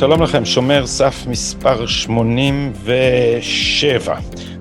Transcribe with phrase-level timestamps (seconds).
[0.00, 4.14] שלום לכם, שומר סף מספר 87.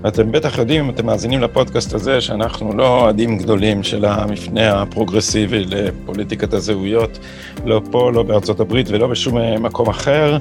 [0.03, 5.65] ואתם בטח יודעים, אם אתם מאזינים לפודקאסט הזה, שאנחנו לא אוהדים גדולים של המפנה הפרוגרסיבי
[5.65, 7.19] לפוליטיקת הזהויות,
[7.65, 10.37] לא פה, לא בארצות הברית ולא בשום מקום אחר.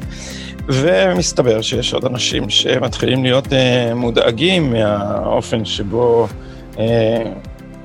[0.68, 6.28] ומסתבר שיש עוד אנשים שמתחילים להיות uh, מודאגים מהאופן שבו
[6.74, 6.78] uh,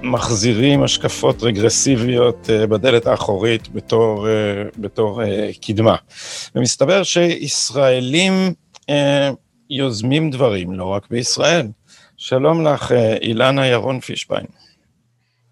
[0.03, 4.34] מחזירים השקפות רגרסיביות אה, בדלת האחורית בתור, אה,
[4.78, 5.95] בתור אה, קדמה.
[6.55, 8.53] ומסתבר שישראלים
[9.70, 11.67] יוזמים דברים, לא רק בישראל.
[12.17, 12.91] שלום לך,
[13.22, 14.45] אילנה ירון פישביין.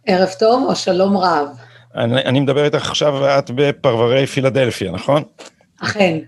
[0.05, 1.47] ערב טוב או שלום רב.
[1.95, 5.23] אני, אני מדבר איתך עכשיו ואת בפרברי פילדלפיה, נכון?
[5.81, 6.19] אכן.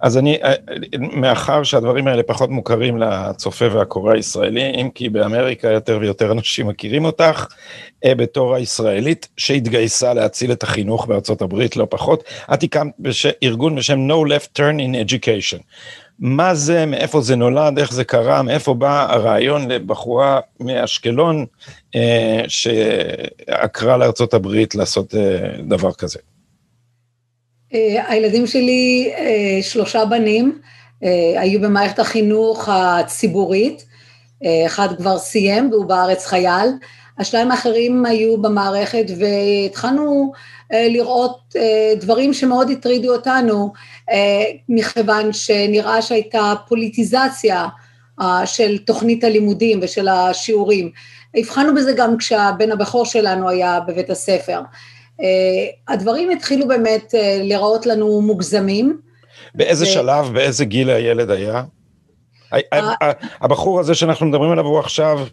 [0.00, 0.54] אז אני, אה,
[0.98, 7.04] מאחר שהדברים האלה פחות מוכרים לצופה והקורא הישראלי, אם כי באמריקה יותר ויותר אנשים מכירים
[7.04, 7.46] אותך,
[8.04, 12.24] אה, בתור הישראלית שהתגייסה להציל את החינוך בארצות הברית, לא פחות.
[12.54, 13.26] את הקמת בש...
[13.42, 15.62] ארגון בשם No Left Turn in Education.
[16.20, 21.46] מה זה, מאיפה זה נולד, איך זה קרה, מאיפה בא הרעיון לבחורה מאשקלון
[21.96, 26.18] אה, שעקרה לארצות הברית לעשות אה, דבר כזה?
[27.74, 30.58] אה, הילדים שלי, אה, שלושה בנים,
[31.04, 33.90] אה, היו במערכת החינוך הציבורית,
[34.66, 36.68] אחד כבר סיים והוא בארץ חייל,
[37.18, 40.32] השניים האחרים היו במערכת והתחלנו
[40.70, 41.54] לראות
[41.96, 43.72] דברים שמאוד הטרידו אותנו,
[44.68, 47.66] מכיוון שנראה שהייתה פוליטיזציה
[48.44, 50.90] של תוכנית הלימודים ושל השיעורים.
[51.34, 54.60] הבחנו בזה גם כשהבן הבכור שלנו היה בבית הספר.
[55.22, 59.00] אה, הדברים התחילו באמת אה, להיראות לנו מוגזמים.
[59.54, 59.88] באיזה ו...
[59.88, 61.62] שלב, באיזה גיל הילד היה?
[62.52, 65.26] אה, הבחור הזה שאנחנו מדברים עליו הוא עכשיו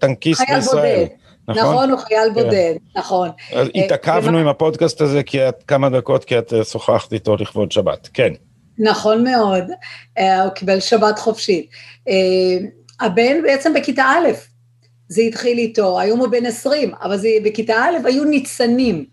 [0.00, 1.04] טנקיסט בישראל.
[1.48, 1.62] נכון?
[1.62, 2.42] נכון, הוא חייל כן.
[2.42, 3.28] בודד, נכון.
[3.52, 8.08] אז התעכבנו עם הפודקאסט הזה כי את כמה דקות, כי את שוחחת איתו לכבוד שבת,
[8.14, 8.32] כן.
[8.78, 9.64] נכון מאוד,
[10.18, 11.70] הוא קיבל שבת חופשית.
[13.00, 14.28] הבן בעצם בכיתה א',
[15.08, 19.04] זה התחיל איתו, היום הוא בן 20, אבל זה בכיתה א' היו ניצנים.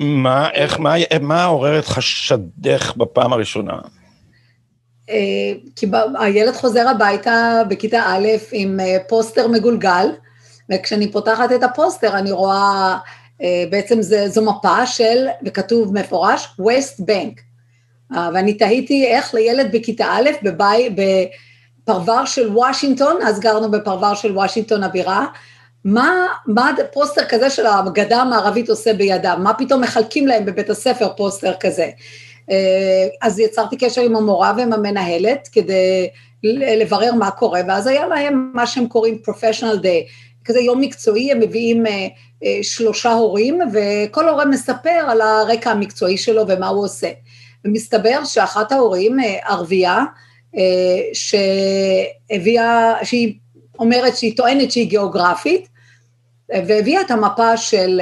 [0.00, 3.78] מה, איך, מה, מה עורר את חשדך בפעם הראשונה?
[5.10, 5.86] אה, כי
[6.20, 10.06] הילד חוזר הביתה בכיתה א' עם אה, פוסטר מגולגל,
[10.72, 12.98] וכשאני פותחת את הפוסטר אני רואה,
[13.42, 17.40] אה, בעצם זה, זו מפה של, וכתוב מפורש, West Bank.
[18.34, 20.92] ואני תהיתי איך לילד בכיתה א' בבית,
[21.84, 25.26] פרבר של וושינגטון, אז גרנו בפרבר של וושינגטון הבירה,
[25.84, 29.40] מה, מה פוסטר כזה של הגדה המערבית עושה בידם?
[29.42, 31.90] מה פתאום מחלקים להם בבית הספר פוסטר כזה?
[32.50, 36.08] אה, אז יצרתי קשר עם המורה ועם המנהלת כדי
[36.80, 40.12] לברר מה קורה, ואז היה להם מה שהם קוראים professional day,
[40.44, 42.06] כזה יום מקצועי, הם מביאים אה,
[42.44, 47.08] אה, שלושה הורים, וכל הורה מספר על הרקע המקצועי שלו ומה הוא עושה.
[47.64, 49.16] ומסתבר שאחת ההורים,
[49.48, 50.04] ערבייה,
[51.12, 53.34] שהביאה, שהיא
[53.78, 55.68] אומרת שהיא טוענת שהיא גיאוגרפית,
[56.48, 58.00] והביאה את המפה של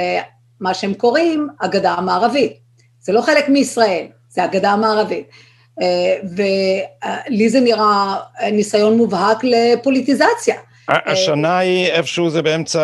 [0.59, 2.53] מה שהם קוראים הגדה המערבית.
[2.99, 5.27] זה לא חלק מישראל, זה הגדה המערבית.
[6.35, 8.15] ולי זה נראה
[8.51, 10.55] ניסיון מובהק לפוליטיזציה.
[10.89, 12.83] השנה היא איפשהו זה באמצע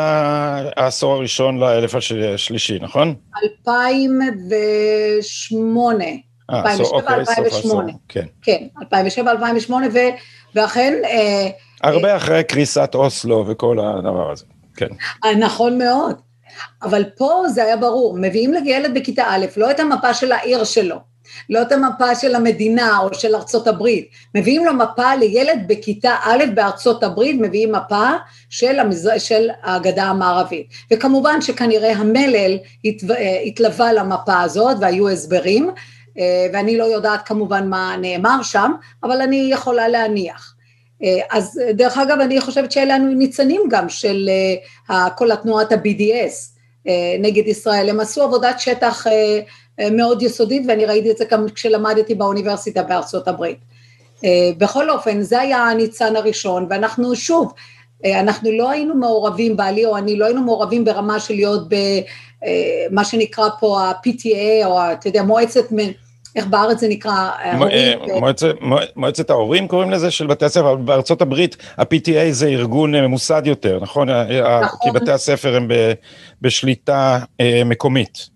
[0.76, 3.16] העשור הראשון לאלף השלישי, נכון?
[3.68, 6.06] 2008.
[6.52, 6.56] 2007-2008.
[8.10, 8.26] כן.
[8.42, 8.68] כן,
[9.70, 9.72] 2007-2008,
[10.56, 10.94] ואכן...
[11.06, 11.50] אה,
[11.84, 14.88] הרבה אה, אחרי קריסת אוסלו וכל הדבר הזה, כן.
[15.26, 16.16] אה, נכון מאוד.
[16.84, 20.96] אבל פה זה היה ברור, מביאים לילד בכיתה א', לא את המפה של העיר שלו,
[21.50, 26.44] לא את המפה של המדינה או של ארצות הברית, מביאים לו מפה לילד בכיתה א'
[26.56, 28.10] בארצות הברית, מביאים מפה
[28.50, 29.18] של, המזר...
[29.18, 30.68] של הגדה המערבית.
[30.92, 32.58] וכמובן שכנראה המלל
[33.46, 35.74] התלווה למפה הזאת והיו הסברים, אה,
[36.54, 38.72] ואני לא יודעת כמובן מה נאמר שם,
[39.04, 40.54] אבל אני יכולה להניח.
[41.04, 44.30] אה, אז דרך אגב, אני חושבת שאלה ניצנים גם של
[44.90, 46.58] אה, כל התנועת ה-BDS
[47.20, 49.06] נגד ישראל, הם עשו עבודת שטח
[49.92, 53.58] מאוד יסודית ואני ראיתי את זה גם כשלמדתי באוניברסיטה בארצות הברית.
[54.58, 57.54] בכל אופן, זה היה הניצן הראשון, ואנחנו שוב,
[58.06, 63.50] אנחנו לא היינו מעורבים, בעלי או אני לא היינו מעורבים ברמה של להיות במה שנקרא
[63.60, 65.72] פה ה-PTA, או אתה יודע, מועצת
[66.38, 67.30] איך בארץ זה נקרא?
[67.40, 67.94] אה,
[68.96, 73.80] מועצת ההורים קוראים לזה של בתי הספר, בארצות הברית ה-PTA זה ארגון אה, ממוסד יותר,
[73.82, 74.10] נכון?
[74.10, 74.80] נכון.
[74.84, 75.68] כי בתי הספר הם
[76.42, 78.30] בשליטה אה, מקומית.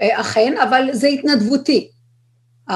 [0.00, 1.88] אכן, אבל זה התנדבותי.
[2.70, 2.74] Uh,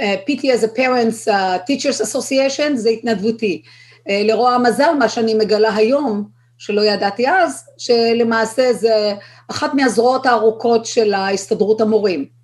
[0.00, 1.28] PT as a Parents
[1.66, 3.62] Teachers Association זה התנדבותי.
[4.08, 6.28] לרוע המזל, מה שאני מגלה היום,
[6.58, 9.14] שלא ידעתי אז, שלמעשה זה
[9.50, 12.35] אחת מהזרועות הארוכות של ההסתדרות המורים.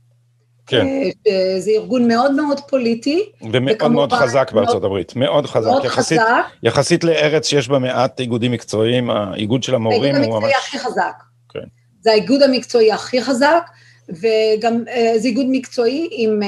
[0.67, 0.87] כן.
[1.59, 3.25] זה ארגון מאוד מאוד פוליטי.
[3.53, 5.67] ומאוד מאוד חזק בארצות הברית, מאוד חזק.
[5.67, 6.45] מאוד יחסית, חזק.
[6.63, 10.21] יחסית לארץ שיש בה מעט איגודים מקצועיים, האיגוד של המורים הוא ממש...
[10.21, 11.23] האיגוד המקצועי הכי חזק.
[11.49, 11.61] כן.
[12.01, 13.63] זה האיגוד המקצועי הכי חזק,
[14.09, 14.85] וגם
[15.17, 16.41] זה איגוד מקצועי עם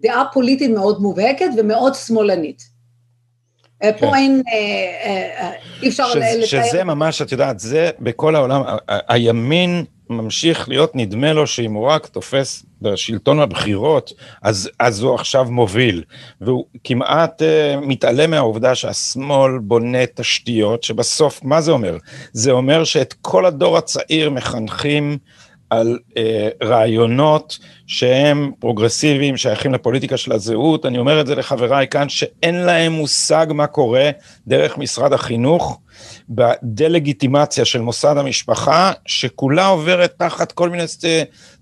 [0.00, 2.76] דעה פוליטית מאוד מובהקת ומאוד שמאלנית.
[3.98, 4.42] פה אין,
[5.82, 6.44] אי אפשר לתאר.
[6.44, 12.06] שזה ממש, את יודעת, זה בכל העולם, הימין ממשיך להיות, נדמה לו שאם הוא רק
[12.06, 14.12] תופס בשלטון הבחירות,
[14.42, 16.02] אז, אז הוא עכשיו מוביל.
[16.40, 21.96] והוא כמעט uh, מתעלם מהעובדה שהשמאל בונה תשתיות, שבסוף, מה זה אומר?
[22.32, 25.18] זה אומר שאת כל הדור הצעיר מחנכים
[25.70, 26.14] על uh,
[26.64, 32.92] רעיונות שהם פרוגרסיביים, שייכים לפוליטיקה של הזהות, אני אומר את זה לחבריי כאן, שאין להם
[32.92, 34.10] מושג מה קורה
[34.46, 35.80] דרך משרד החינוך,
[36.28, 40.86] בדה-לגיטימציה של מוסד המשפחה, שכולה עוברת תחת כל מיני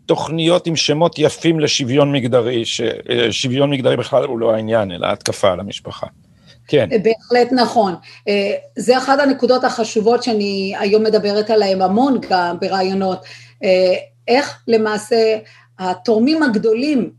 [0.06, 5.60] תוכניות עם שמות יפים לשוויון מגדרי, ששוויון מגדרי בכלל הוא לא העניין, אלא התקפה על
[5.60, 6.06] המשפחה.
[6.68, 6.88] כן.
[6.88, 7.94] בהחלט נכון.
[8.78, 13.24] זה אחת הנקודות החשובות שאני היום מדברת עליהן המון גם ברעיונות.
[14.28, 15.38] איך למעשה
[15.78, 17.10] התורמים הגדולים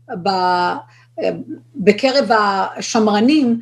[1.76, 3.60] בקרב השמרנים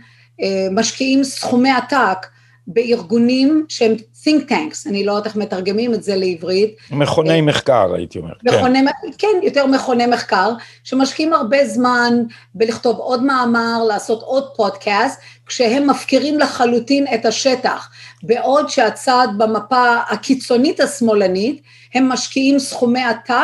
[0.70, 2.26] משקיעים סכומי עתק
[2.66, 3.94] בארגונים שהם
[4.24, 6.76] think tanks, אני לא יודעת איך מתרגמים את זה לעברית.
[6.90, 8.32] מכוני מחקר, הייתי אומר.
[8.42, 9.08] מכוני, כן.
[9.18, 10.52] כן, יותר מכוני מחקר,
[10.84, 12.22] שמשקיעים הרבה זמן
[12.54, 17.90] בלכתוב עוד מאמר, לעשות עוד פודקאסט, כשהם מפקירים לחלוטין את השטח,
[18.22, 21.62] בעוד שהצד במפה הקיצונית השמאלנית,
[21.94, 23.34] הם משקיעים סכומי עתק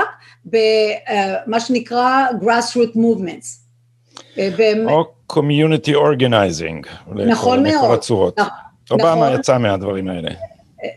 [0.44, 3.61] במה שנקרא grassroot movements.
[4.88, 6.88] או community organizing.
[7.26, 7.75] נכון מאוד.
[7.75, 8.38] לכל הצורות.
[8.38, 8.69] נכון.
[8.90, 9.40] אובמה נכון.
[9.40, 10.31] יצא מהדברים האלה.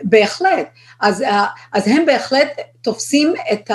[0.04, 0.68] בהחלט,
[1.02, 1.24] אז,
[1.74, 2.48] אז הם בהחלט
[2.82, 3.72] תופסים את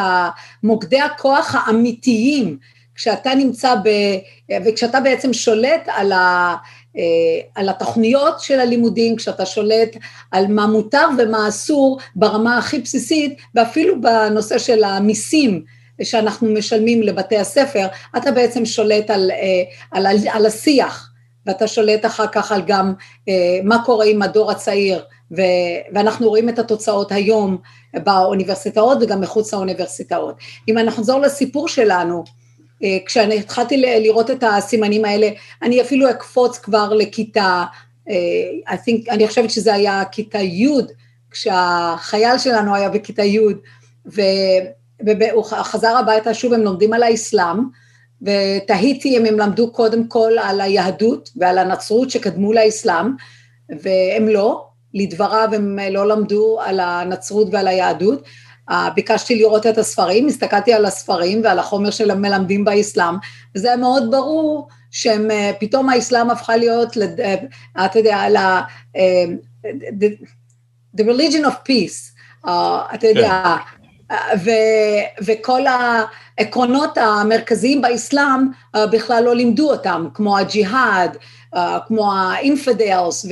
[0.62, 2.58] מוקדי הכוח האמיתיים,
[2.94, 3.88] כשאתה נמצא ב...
[4.64, 6.56] וכשאתה בעצם שולט על, ה,
[7.54, 9.96] על התוכניות של הלימודים, כשאתה שולט
[10.30, 15.64] על מה מותר ומה אסור ברמה הכי בסיסית, ואפילו בנושא של המיסים
[16.02, 17.86] שאנחנו משלמים לבתי הספר,
[18.16, 19.30] אתה בעצם שולט על,
[19.90, 21.07] על, על השיח.
[21.48, 22.92] ואתה שולט אחר כך על גם
[23.28, 23.34] אה,
[23.64, 25.04] מה קורה עם הדור הצעיר,
[25.36, 25.42] ו,
[25.94, 27.58] ואנחנו רואים את התוצאות היום
[27.94, 30.34] באוניברסיטאות וגם מחוץ לאוניברסיטאות.
[30.68, 32.24] אם אנחנו נחזור לסיפור שלנו,
[32.84, 35.28] אה, כשאני התחלתי לראות את הסימנים האלה,
[35.62, 37.64] אני אפילו אקפוץ כבר לכיתה,
[38.08, 40.68] אה, I think, אני חושבת שזה היה כיתה י',
[41.30, 43.38] כשהחייל שלנו היה בכיתה י',
[44.06, 47.58] והוא חזר הביתה, שוב הם לומדים על האסלאם,
[48.22, 53.06] ותהיתי אם הם למדו קודם כל על היהדות ועל הנצרות שקדמו לאסלאם,
[53.82, 58.22] והם לא, לדבריו הם לא למדו על הנצרות ועל היהדות.
[58.94, 63.14] ביקשתי לראות את הספרים, הסתכלתי על הספרים ועל החומר של המלמדים באסלאם,
[63.54, 65.28] וזה היה מאוד ברור שהם,
[65.60, 66.96] פתאום האסלאם הפכה להיות,
[67.84, 68.60] אתה יודע, ה...
[70.96, 72.18] the religion of peace,
[72.94, 73.77] אתה יודע, כן.
[74.44, 74.50] ו,
[75.26, 81.16] וכל העקרונות המרכזיים באסלאם uh, בכלל לא לימדו אותם, כמו הג'יהאד,
[81.54, 83.26] uh, כמו האינפדלס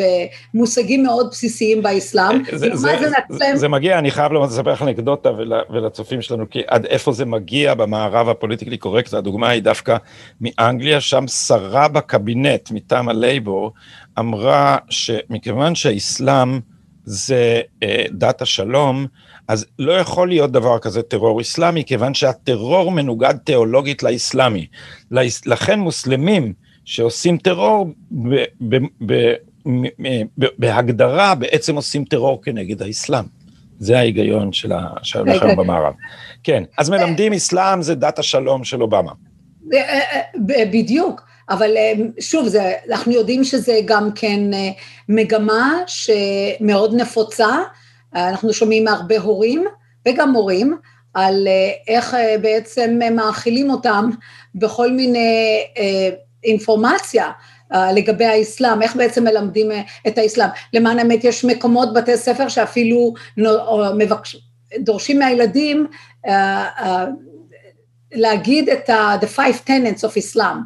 [0.54, 2.44] ומושגים מאוד בסיסיים באסלאם.
[2.44, 6.62] זה, זה, זה, זה, זה מגיע, אני חייב לספר לך אנקדוטה ול, ולצופים שלנו, כי
[6.66, 9.96] עד איפה זה מגיע במערב הפוליטיקלי קורקט, הדוגמה היא דווקא
[10.40, 13.72] מאנגליה, שם שרה בקבינט מטעם הלייבור,
[14.18, 16.60] אמרה שמכיוון שהאסלאם
[17.04, 19.06] זה אה, דת השלום,
[19.48, 24.66] אז לא יכול להיות דבר כזה טרור אסלאמי, כיוון שהטרור מנוגד תיאולוגית לאסלאמי.
[25.46, 26.52] לכן מוסלמים
[26.84, 28.76] שעושים טרור ב, ב,
[29.06, 29.34] ב,
[30.58, 33.24] בהגדרה בעצם עושים טרור כנגד האסלאם.
[33.78, 34.72] זה ההיגיון של
[35.12, 35.94] היום במערב.
[36.42, 39.12] כן, אז מלמדים אסלאם זה דת השלום של אובמה.
[39.72, 41.22] אה, אה, בדיוק.
[41.50, 41.70] אבל
[42.20, 44.40] שוב, זה, אנחנו יודעים שזה גם כן
[45.08, 47.48] מגמה שמאוד נפוצה,
[48.14, 49.64] אנחנו שומעים מהרבה הורים
[50.08, 50.76] וגם מורים
[51.14, 54.10] על אה, איך אה, בעצם מאכילים אותם
[54.54, 56.10] בכל מיני אה,
[56.44, 57.30] אינפורמציה
[57.94, 59.70] לגבי האסלאם, איך בעצם מלמדים
[60.06, 60.48] את האסלאם.
[60.72, 63.14] למען האמת יש מקומות, בתי ספר שאפילו
[63.98, 64.36] מבקש,
[64.78, 65.86] דורשים מהילדים
[68.12, 70.56] להגיד את ה- the five tenets of Islam,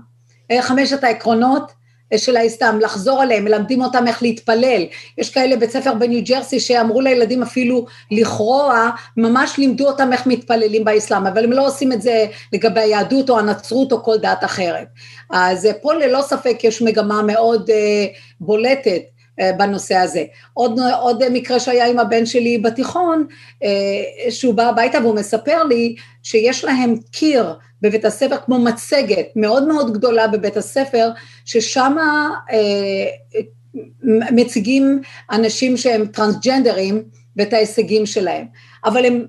[0.61, 1.73] חמשת העקרונות
[2.17, 4.83] של האסלאם, לחזור עליהם, מלמדים אותם איך להתפלל.
[5.19, 10.85] יש כאלה בית ספר בניו ג'רסי שאמרו לילדים אפילו לכרוע, ממש לימדו אותם איך מתפללים
[10.85, 14.87] באסלאם, אבל הם לא עושים את זה לגבי היהדות או הנצרות או כל דת אחרת.
[15.31, 17.71] אז פה ללא ספק יש מגמה מאוד
[18.41, 19.20] בולטת.
[19.57, 20.25] בנושא הזה.
[20.55, 23.27] עוד, עוד מקרה שהיה עם הבן שלי בתיכון,
[24.31, 29.93] שהוא בא הביתה והוא מספר לי שיש להם קיר בבית הספר כמו מצגת מאוד מאוד
[29.93, 31.11] גדולה בבית הספר,
[31.45, 31.97] ששם
[32.53, 33.07] אה,
[34.33, 37.03] מציגים אנשים שהם טרנסג'נדרים
[37.37, 38.47] ואת ההישגים שלהם.
[38.85, 39.27] אבל הם,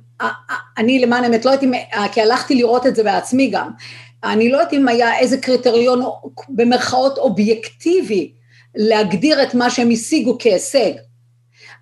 [0.78, 1.68] אני למען האמת לא הייתי,
[2.12, 3.70] כי הלכתי לראות את זה בעצמי גם,
[4.24, 6.02] אני לא יודעת אם היה איזה קריטריון
[6.50, 8.32] במרכאות אובייקטיבי
[8.76, 10.92] להגדיר את מה שהם השיגו כהישג.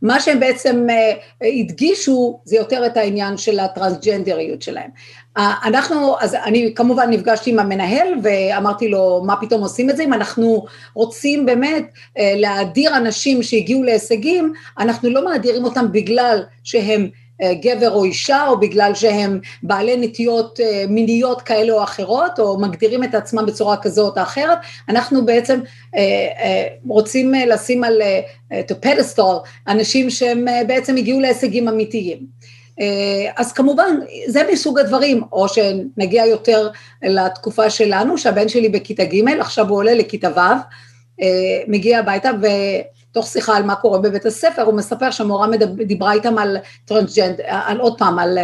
[0.01, 4.89] מה שהם בעצם uh, הדגישו זה יותר את העניין של הטרנסג'נדריות שלהם.
[5.37, 10.03] Uh, אנחנו, אז אני כמובן נפגשתי עם המנהל ואמרתי לו מה פתאום עושים את זה,
[10.03, 17.09] אם אנחנו רוצים באמת uh, להדיר אנשים שהגיעו להישגים, אנחנו לא מאדירים אותם בגלל שהם
[17.43, 23.03] גבר או אישה, או בגלל שהם בעלי נטיות אה, מיניות כאלה או אחרות, או מגדירים
[23.03, 24.57] את עצמם בצורה כזאת או אחרת,
[24.89, 25.59] אנחנו בעצם
[25.95, 28.01] אה, רוצים לשים על
[28.51, 32.39] to pedestal אנשים שהם בעצם הגיעו להישגים אמיתיים.
[33.35, 36.69] אז כמובן, זה מסוג הדברים, או שנגיע יותר
[37.03, 41.25] לתקופה שלנו, שהבן שלי בכיתה ג', עכשיו הוא עולה לכיתה ו',
[41.67, 42.45] מגיע הביתה ו...
[43.11, 45.47] תוך שיחה על מה קורה בבית הספר, הוא מספר שהמורה
[45.87, 48.37] דיברה איתם על טרנסג'נדר, על עוד פעם, על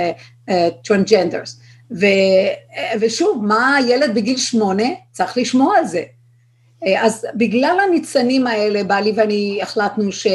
[0.84, 1.60] transgenders.
[1.92, 6.04] אה, אה, ושוב, מה ילד בגיל שמונה צריך לשמוע על זה.
[6.84, 10.28] אה, אז בגלל הניצנים האלה, בעלי ואני החלטנו ש...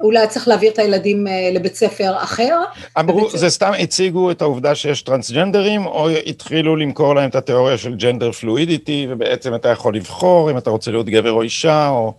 [0.00, 2.60] אולי צריך להעביר את הילדים לבית ספר אחר.
[2.98, 7.94] אמרו, זה סתם הציגו את העובדה שיש טרנסג'נדרים, או התחילו למכור להם את התיאוריה של
[7.94, 12.14] gender fluidity, ובעצם אתה יכול לבחור אם אתה רוצה להיות גבר או אישה, או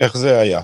[0.00, 0.60] איך זה היה?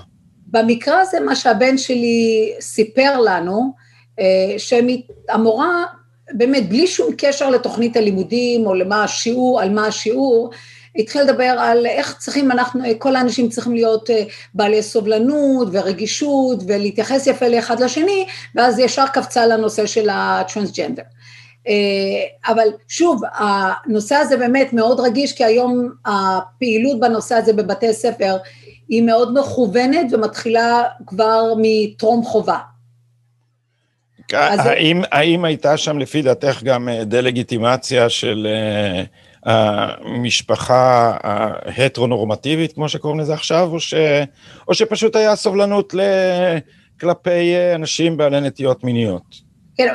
[0.53, 3.73] במקרה הזה מה שהבן שלי סיפר לנו,
[4.19, 5.83] אה, שהמורה
[6.31, 10.49] באמת בלי שום קשר לתוכנית הלימודים או למה השיעור, על מה השיעור,
[10.95, 17.27] התחיל לדבר על איך צריכים אנחנו, כל האנשים צריכים להיות אה, בעלי סובלנות ורגישות ולהתייחס
[17.27, 21.03] יפה לאחד לשני, ואז ישר קפצה לנושא של הטרנסג'נדר.
[21.67, 28.37] אה, אבל שוב, הנושא הזה באמת מאוד רגיש, כי היום הפעילות בנושא הזה בבתי ספר
[28.89, 32.57] היא מאוד מכוונת ומתחילה כבר מטרום חובה.
[34.33, 38.47] האם, האם הייתה שם לפי דעתך גם אה, דה-לגיטימציה של
[39.45, 43.93] uh, המשפחה ההטרונורמטיבית, כמו שקוראים לזה עכשיו, או, ש,
[44.67, 45.99] או שפשוט היה סובלנות ל,
[46.99, 49.42] כלפי אה, אנשים בעלי נטיות מיניות?
[49.77, 49.87] כן,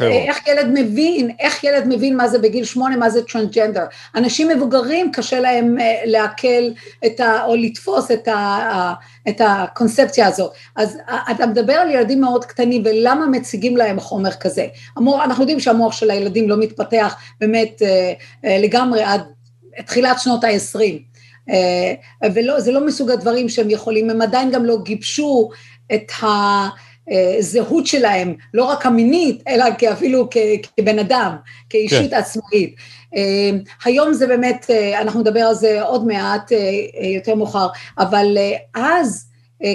[0.00, 3.84] איך ילד מבין, איך ילד מבין מה זה בגיל שמונה, מה זה טרנסג'נדר.
[4.14, 6.70] אנשים מבוגרים קשה להם אה, לעכל
[7.06, 7.44] את ה...
[7.44, 8.92] או לתפוס את, ה,
[9.28, 10.52] את הקונספציה הזאת.
[10.76, 14.66] אז אה, אתה מדבר על ילדים מאוד קטנים ולמה מציגים להם חומר כזה.
[14.96, 18.12] המוח, אנחנו יודעים שהמוח של הילדים לא מתפתח באמת אה,
[18.58, 19.20] לגמרי עד
[19.86, 20.80] תחילת שנות ה-20.
[22.34, 25.50] וזה לא מסוג הדברים שהם יכולים, הם עדיין גם לא גיבשו
[25.94, 26.26] את ה...
[27.10, 30.28] הזהות שלהם, לא רק המינית, אלא אפילו
[30.76, 31.36] כבן אדם,
[31.70, 32.16] כאישית כן.
[32.16, 32.74] עצמאית.
[33.16, 33.50] אה,
[33.84, 37.66] היום זה באמת, אה, אנחנו נדבר על זה עוד מעט אה, יותר מאוחר,
[37.98, 38.38] אבל
[38.74, 39.30] אז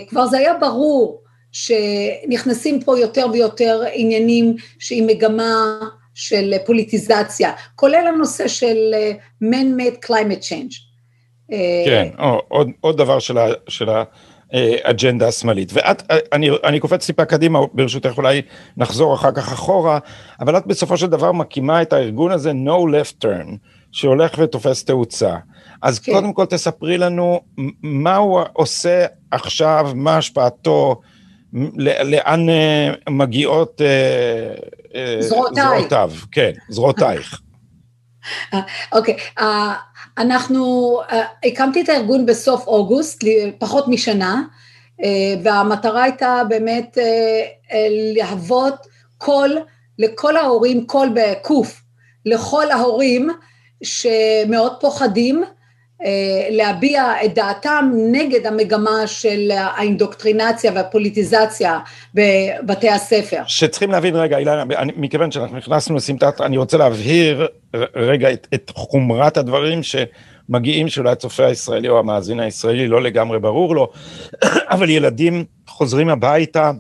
[0.08, 1.22] כבר זה היה ברור
[1.52, 5.80] שנכנסים פה יותר ויותר עניינים שעם מגמה
[6.16, 8.94] של פוליטיזציה, כולל הנושא של
[9.44, 10.76] man-made climate change.
[11.86, 12.08] כן,
[12.48, 13.90] עוד, עוד דבר של, ה, של
[14.54, 14.90] ה...
[14.90, 15.72] אג'נדה השמאלית.
[15.74, 16.04] ואת,
[16.34, 18.42] אני, אני קופץ טיפה קדימה, ברשותך אולי
[18.78, 20.00] נחזור אחר כך אחורה,
[20.40, 23.58] אבל את בסופו של דבר מקימה את הארגון הזה No Left Turn,
[23.92, 25.36] שהולך ותופס תאוצה.
[25.82, 26.12] אז כן.
[26.12, 27.42] קודם כל תספרי לנו
[27.84, 31.02] מה הוא עושה עכשיו, מה השפעתו,
[32.04, 34.54] לאן אה, מגיעות אה,
[34.96, 37.42] אה, זרועותיו, כן, זרועותייך.
[38.92, 39.42] אוקיי, okay,
[40.20, 41.14] אנחנו, uh,
[41.48, 43.24] הקמתי את הארגון בסוף אוגוסט,
[43.58, 44.44] פחות משנה,
[45.02, 45.04] uh,
[45.44, 47.74] והמטרה הייתה באמת uh,
[48.16, 49.58] להוות קול
[50.00, 51.82] לכל ההורים, קול בקוף,
[52.26, 53.30] לכל ההורים
[53.84, 55.50] שמאוד פוחדים אה,
[56.50, 61.80] להביע את דעתם נגד המגמה של האינדוקטרינציה והפוליטיזציה
[62.14, 63.42] בבתי הספר.
[63.48, 64.64] שצריכים להבין רגע, אילנה,
[64.96, 67.48] מכיוון שאנחנו נכנסנו לסמטת, אני רוצה להבהיר
[67.96, 73.76] רגע את, את חומרת הדברים שמגיעים שאולי הצופה הישראלי או המאזין הישראלי לא לגמרי ברור
[73.76, 73.92] לו,
[74.74, 76.72] אבל ילדים חוזרים הביתה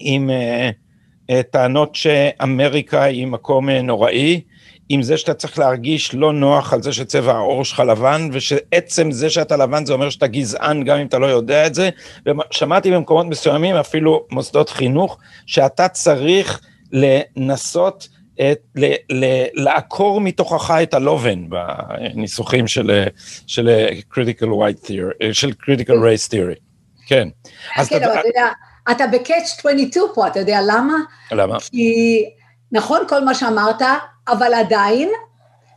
[0.00, 4.40] עם uh, uh, טענות שאמריקה היא מקום uh, נוראי,
[4.88, 9.30] עם זה שאתה צריך להרגיש לא נוח על זה שצבע העור שלך לבן, ושעצם זה
[9.30, 11.90] שאתה לבן זה אומר שאתה גזען גם אם אתה לא יודע את זה,
[12.26, 16.60] ושמעתי במקומות מסוימים, אפילו מוסדות חינוך, שאתה צריך
[16.92, 18.08] לנסות
[18.40, 23.04] את, ל, ל, לעקור מתוכך את הלובן בניסוחים של,
[23.46, 26.60] של critical white theory, של critical race theory,
[27.06, 27.28] כן.
[27.74, 28.48] כן, אתה, אתה יודע,
[28.90, 30.94] אתה ב-catch 22 פה, אתה יודע למה?
[31.32, 31.60] למה?
[31.60, 32.24] כי
[32.72, 33.82] נכון כל מה שאמרת,
[34.28, 35.08] אבל עדיין,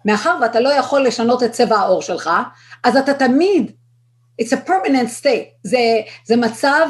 [0.06, 2.30] מאחר ואתה לא יכול לשנות את צבע העור שלך,
[2.84, 3.72] אז אתה תמיד,
[4.42, 5.80] it's a permanent state, זה,
[6.26, 6.88] זה מצב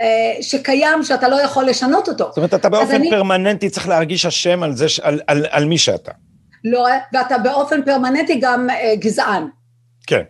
[0.00, 2.24] אה, שקיים שאתה לא יכול לשנות אותו.
[2.24, 3.10] זאת אומרת, אתה באופן אני...
[3.10, 6.12] פרמננטי צריך להרגיש אשם על, זה, על, על, על מי שאתה.
[6.64, 9.48] לא, ואתה באופן פרמננטי גם אה, גזען.
[10.06, 10.22] כן.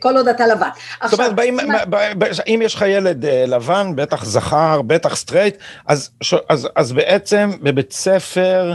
[0.00, 0.68] כל עוד אתה לבן.
[1.04, 1.58] זאת אומרת, באים,
[2.46, 5.56] אם יש לך ילד אה, לבן, בטח זכר, בטח סטרייט,
[5.86, 6.10] אז,
[6.48, 8.74] אז, אז בעצם בבית ספר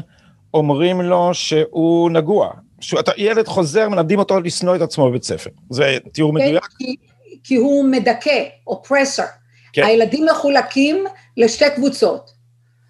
[0.54, 2.52] אומרים לו שהוא נגוע.
[2.80, 5.50] שהוא, אתה, ילד חוזר, מלמדים אותו לשנוא את עצמו בבית ספר.
[5.70, 6.68] זה תיאור כן, מדויק?
[6.78, 6.96] כי,
[7.44, 9.26] כי הוא מדכא, אופרסור.
[9.74, 9.84] כן.
[9.84, 11.06] הילדים מחולקים
[11.38, 12.32] לשתי קבוצות,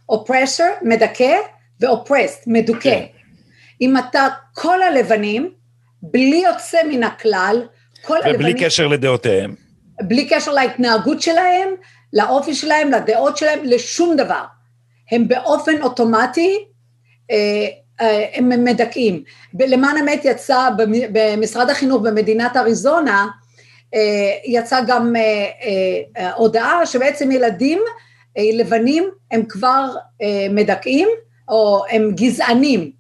[0.09, 1.35] אופרסור, מדכא,
[1.79, 2.79] ואופרסט, מדוכא.
[2.81, 3.05] כן.
[3.81, 5.51] אם אתה כל הלבנים,
[6.01, 7.76] בלי יוצא מן הכלל, כל
[8.09, 8.51] ובלי הלבנים...
[8.51, 9.55] ובלי קשר לדעותיהם.
[10.01, 11.69] בלי קשר להתנהגות שלהם,
[12.13, 14.43] לאופי שלהם, לדעות שלהם, לשום דבר.
[15.11, 16.65] הם באופן אוטומטי,
[17.31, 17.67] אה,
[18.01, 19.23] אה, הם מדכאים.
[19.59, 20.69] למען האמת יצא
[21.11, 23.27] במשרד החינוך במדינת אריזונה,
[23.93, 25.13] אה, יצאה גם
[26.35, 27.79] הודעה שבעצם ילדים
[28.53, 29.85] לבנים הם כבר
[30.49, 31.07] מדכאים,
[31.49, 32.91] או הם גזענים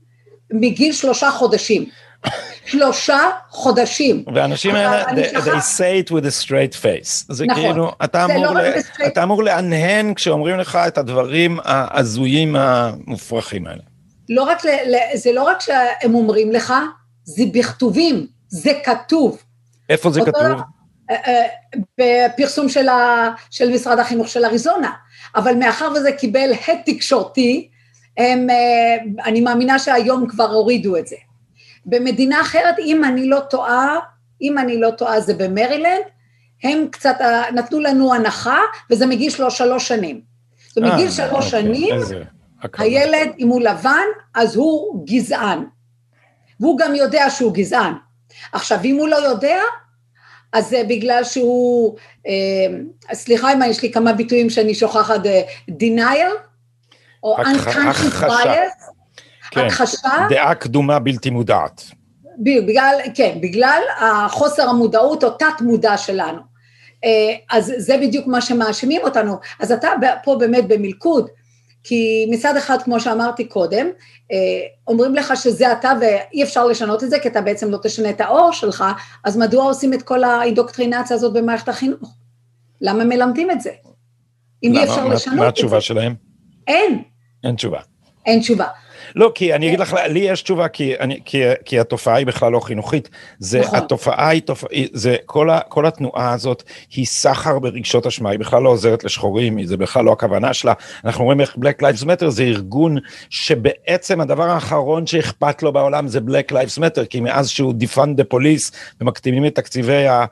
[0.51, 1.85] מגיל שלושה חודשים.
[2.67, 4.23] שלושה חודשים.
[4.33, 7.25] והאנשים האלה, they, they say it with a straight face.
[7.29, 7.63] זה נכון.
[7.63, 8.73] כאילו, אתה אמור, לא ל...
[9.07, 13.81] אתה אמור להנהן כשאומרים לך את הדברים ההזויים המופרכים האלה.
[14.29, 14.61] לא רק,
[15.13, 16.73] זה לא רק שהם אומרים לך,
[17.23, 19.37] זה בכתובים, זה כתוב.
[19.89, 20.61] איפה זה כתוב?
[21.09, 21.47] אה, אה,
[21.97, 24.91] בפרסום של, ה, של משרד החינוך של אריזונה,
[25.35, 27.69] אבל מאחר וזה קיבל הד תקשורתי,
[28.17, 31.15] הם, אה, אני מאמינה שהיום כבר הורידו את זה.
[31.87, 33.99] במדינה אחרת, אם אני לא טועה,
[34.41, 36.03] אם אני לא טועה זה במרילנד,
[36.63, 37.15] הם קצת
[37.53, 38.59] נתנו לנו הנחה,
[38.91, 40.21] וזה מגיל שלוש, שלוש שנים.
[40.67, 41.95] זאת אומרת, מגיל שלוש אוקיי, שנים.
[42.77, 45.63] הילד, אם הוא לבן, אז הוא גזען.
[46.59, 47.93] והוא גם יודע שהוא גזען.
[48.51, 49.59] עכשיו, אם הוא לא יודע,
[50.53, 51.97] אז זה בגלל שהוא,
[52.27, 52.33] אה,
[53.13, 56.33] סליחה אם יש לי כמה ביטויים שאני שוכחת, אה, denial,
[57.23, 58.96] או unconscious bias,
[59.65, 60.09] הכחשה.
[60.29, 61.81] דעה קדומה בלתי מודעת.
[62.43, 66.41] בגלל, כן, בגלל החוסר המודעות או תת מודע שלנו.
[67.05, 69.35] אה, אז זה בדיוק מה שמאשימים אותנו.
[69.59, 69.89] אז אתה
[70.23, 71.29] פה באמת במלכוד,
[71.83, 73.87] כי מצד אחד, כמו שאמרתי קודם,
[74.31, 74.37] אה,
[74.87, 78.21] אומרים לך שזה אתה ואי אפשר לשנות את זה, כי אתה בעצם לא תשנה את
[78.21, 78.85] האור שלך,
[79.23, 82.15] אז מדוע עושים את כל האינדוקטרינציה הזאת במערכת החינוך?
[82.81, 83.71] למה מלמדים את זה?
[84.63, 85.41] אם אי אפשר לשנות את זה.
[85.41, 86.15] מה התשובה שלהם?
[86.67, 87.01] אין.
[87.43, 87.79] אין תשובה.
[88.25, 88.67] אין תשובה.
[89.15, 92.51] לא, כי אני אגיד לך, לי יש תשובה, כי, אני, כי, כי התופעה היא בכלל
[92.51, 93.09] לא חינוכית.
[93.39, 93.79] זה, נכון.
[93.79, 96.63] התופעה היא, תופעה, זה, כל, ה, כל התנועה הזאת
[96.95, 100.73] היא סחר ברגשות אשמה, היא בכלל לא עוזרת לשחורים, זה בכלל לא הכוונה שלה.
[101.05, 102.97] אנחנו רואים איך Black Lives Matter זה ארגון
[103.29, 108.23] שבעצם הדבר האחרון שאכפת לו בעולם זה Black Lives Matter, כי מאז שהוא defund the
[108.23, 108.71] police
[109.01, 110.25] ומקטינים את תקציבי ה...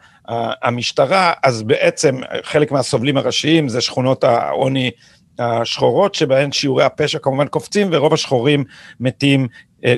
[0.62, 4.92] המשטרה, אז בעצם חלק מהסובלים הראשיים זה שכונות העוני
[5.39, 8.63] השחורות שבהן שיעורי הפשע כמובן קופצים ורוב השחורים
[9.00, 9.48] מתים,
[9.86, 9.95] אה,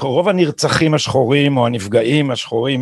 [0.00, 2.80] רוב הנרצחים השחורים או הנפגעים השחורים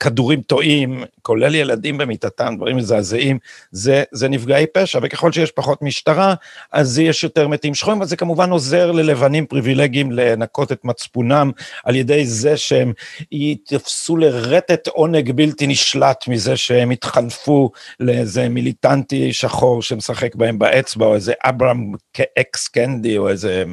[0.00, 3.38] מכדורים אה, טועים, כולל ילדים במיטתם, דברים מזעזעים,
[3.70, 6.34] זה, זה נפגעי פשע, וככל שיש פחות משטרה,
[6.72, 11.50] אז יש יותר מתים שחורים, וזה כמובן עוזר ללבנים פריבילגיים לנקות את מצפונם
[11.84, 12.92] על ידי זה שהם
[13.32, 21.14] יתפסו לרטט עונג בלתי נשלט מזה שהם התחנפו לאיזה מיליטנטי שחור שמשחק בהם באצבע, או
[21.14, 21.92] איזה אברהם
[22.40, 23.64] אקס קנדי, או איזה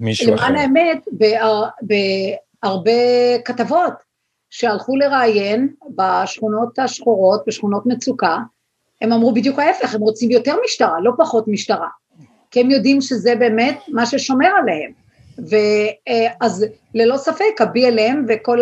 [0.00, 0.48] מישהו אחר.
[0.48, 1.04] למען האמת,
[2.62, 2.92] בהרבה
[3.44, 4.03] כתבות
[4.56, 8.38] שהלכו לראיין בשכונות השחורות, בשכונות מצוקה,
[9.02, 11.88] הם אמרו בדיוק ההפך, הם רוצים יותר משטרה, לא פחות משטרה,
[12.50, 14.92] כי הם יודעים שזה באמת מה ששומר עליהם.
[15.38, 18.60] ואז ללא ספק ה-BLM וכל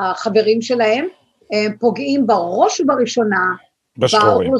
[0.00, 1.06] החברים שלהם
[1.78, 3.54] פוגעים בראש ובראשונה
[3.98, 4.52] בשחורים.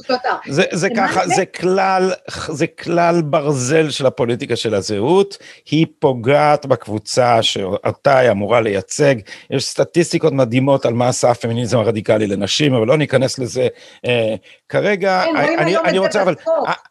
[0.49, 2.13] זה, זה ככה, זה כלל,
[2.49, 5.39] זה כלל ברזל של הפוליטיקה של הזהות,
[5.71, 9.15] היא פוגעת בקבוצה שאותה היא אמורה לייצג,
[9.51, 13.69] יש סטטיסטיקות מדהימות על מה עשה הפמיניזם הרדיקלי לנשים, אבל לא ניכנס לזה
[14.07, 14.35] אה,
[14.69, 16.35] כרגע, כן, אני, אני, אני רוצה, אבל,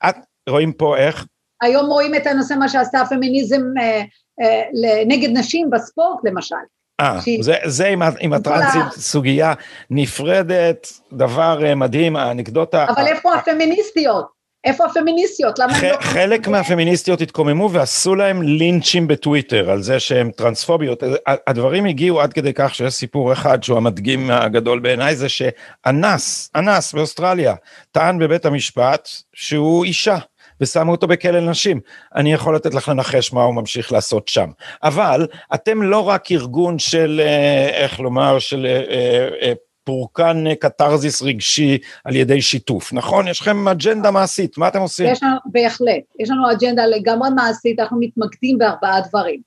[0.09, 0.15] את,
[0.49, 1.25] רואים פה איך?
[1.61, 4.01] היום רואים את הנושא, מה שעשתה הפמיניזם אה,
[4.41, 6.55] אה, נגד נשים בספורט למשל.
[7.01, 9.53] אה, זה, זה עם, עם הטרנסים סוגיה
[9.89, 12.85] נפרדת, דבר אה, מדהים, האנקדוטה...
[12.89, 14.41] אבל איפה הפמיניסטיות?
[14.63, 15.59] איפה הפמיניסטיות?
[15.59, 15.97] למה הם לא...
[16.01, 21.03] חלק מהפמיניסטיות התקוממו ועשו להם לינצ'ים בטוויטר על זה שהן טרנספוביות.
[21.47, 26.93] הדברים הגיעו עד כדי כך שיש סיפור אחד שהוא המדגים הגדול בעיניי, זה שאנס, אנס
[26.93, 27.55] באוסטרליה,
[27.91, 30.17] טען בבית המשפט שהוא אישה.
[30.61, 31.79] ושמו אותו בכלא נשים.
[32.15, 34.49] אני יכול לתת לך לנחש מה הוא ממשיך לעשות שם.
[34.83, 41.77] אבל אתם לא רק ארגון של, אה, איך לומר, של אה, אה, פורקן קתרזיס רגשי
[42.05, 43.27] על ידי שיתוף, נכון?
[43.27, 45.11] יש לכם אג'נדה מעשית, מה אתם עושים?
[45.11, 49.41] יש לנו, בהחלט, יש לנו אג'נדה לגמרי מעשית, אנחנו מתמקדים בארבעה דברים.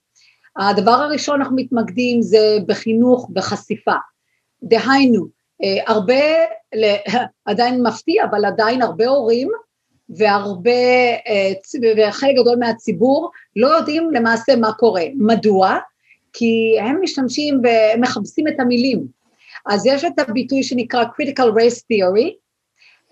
[0.56, 3.94] הדבר הראשון אנחנו מתמקדים זה בחינוך, בחשיפה.
[4.62, 5.26] דהיינו,
[5.86, 6.24] הרבה,
[7.44, 9.48] עדיין מפתיע, אבל עדיין הרבה הורים
[10.08, 10.70] והרבה,
[11.96, 15.04] וחלק גדול מהציבור לא יודעים למעשה מה קורה.
[15.14, 15.78] מדוע?
[16.32, 19.06] כי הם משתמשים ומכבסים את המילים.
[19.66, 22.30] אז יש את הביטוי שנקרא critical race theory,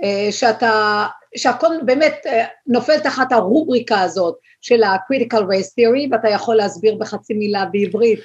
[0.03, 6.57] אה, שאתה, שהכל באמת אה, נופל תחת הרובריקה הזאת של ה-critical race theory, ואתה יכול
[6.57, 8.21] להסביר בחצי מילה בעברית.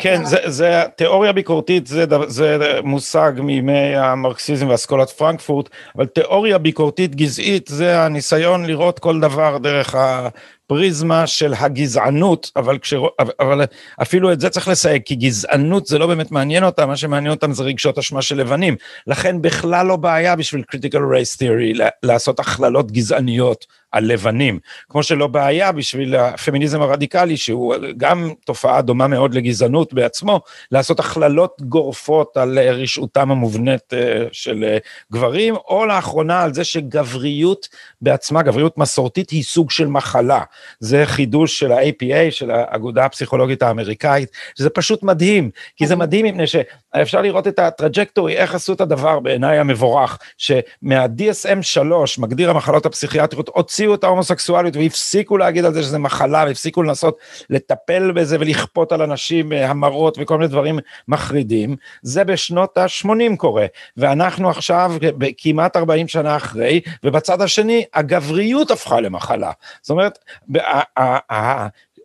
[0.00, 0.24] כן.
[0.24, 7.68] זה, זה תיאוריה ביקורתית, זה, זה מושג מימי המרקסיזם ואסכולת פרנקפורט, אבל תיאוריה ביקורתית גזעית
[7.68, 10.28] זה הניסיון לראות כל דבר דרך ה...
[10.66, 13.02] פריזמה של הגזענות, אבל, כשר,
[13.40, 13.64] אבל
[14.02, 17.52] אפילו את זה צריך לסייג, כי גזענות זה לא באמת מעניין אותם, מה שמעניין אותם
[17.52, 18.76] זה רגשות אשמה של לבנים.
[19.06, 25.26] לכן בכלל לא בעיה בשביל critical race theory לעשות הכללות גזעניות על לבנים, כמו שלא
[25.26, 32.58] בעיה בשביל הפמיניזם הרדיקלי, שהוא גם תופעה דומה מאוד לגזענות בעצמו, לעשות הכללות גורפות על
[32.58, 34.78] רשעותם המובנית אה, של אה,
[35.12, 37.68] גברים, או לאחרונה על זה שגבריות
[38.00, 40.42] בעצמה, גבריות מסורתית היא סוג של מחלה.
[40.80, 46.46] זה חידוש של ה-APA, של האגודה הפסיכולוגית האמריקאית, שזה פשוט מדהים, כי זה מדהים מפני
[46.46, 53.48] שאפשר לראות את הטראג'קטורי, איך עשו את הדבר בעיניי המבורך, שמה-DSM 3, מגדיר המחלות הפסיכיאטריות,
[53.54, 57.18] הוציאו את ההומוסקסואליות והפסיקו להגיד על זה שזה מחלה, והפסיקו לנסות
[57.50, 63.66] לטפל בזה ולכפות על אנשים אה, המרות וכל מיני דברים מחרידים, זה בשנות ה-80 קורה,
[63.96, 64.92] ואנחנו עכשיו
[65.38, 69.50] כמעט 40 שנה אחרי, ובצד השני הגבריות הפכה למחלה.
[69.82, 70.18] זאת אומרת,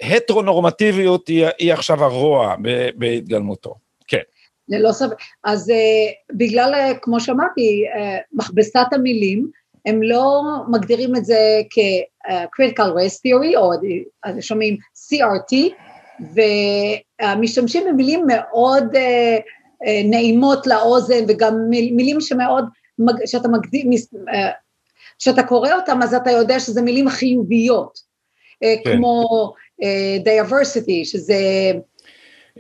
[0.02, 2.56] ההטרונורמטיביות היא, היא עכשיו הרוע
[2.96, 3.76] בהתגלמותו,
[4.08, 4.22] כן.
[4.70, 5.16] ללא סבב.
[5.44, 5.74] אז uh,
[6.34, 7.98] בגלל, uh, כמו שאמרתי, uh,
[8.34, 9.48] מכבסת המילים,
[9.86, 13.72] הם לא מגדירים את זה כ-critical race theory, או
[14.40, 15.56] שומעים CRT,
[17.26, 18.84] ומשתמשים במילים מאוד
[20.06, 22.66] נעימות לאוזן, וגם מילים שמאוד,
[23.26, 23.86] שאתה מגדיר,
[25.20, 28.09] כשאתה קורא אותם אז אתה יודע שזה מילים חיוביות.
[28.64, 28.98] אה, כן.
[28.98, 31.36] כמו uh, diversity, שזה...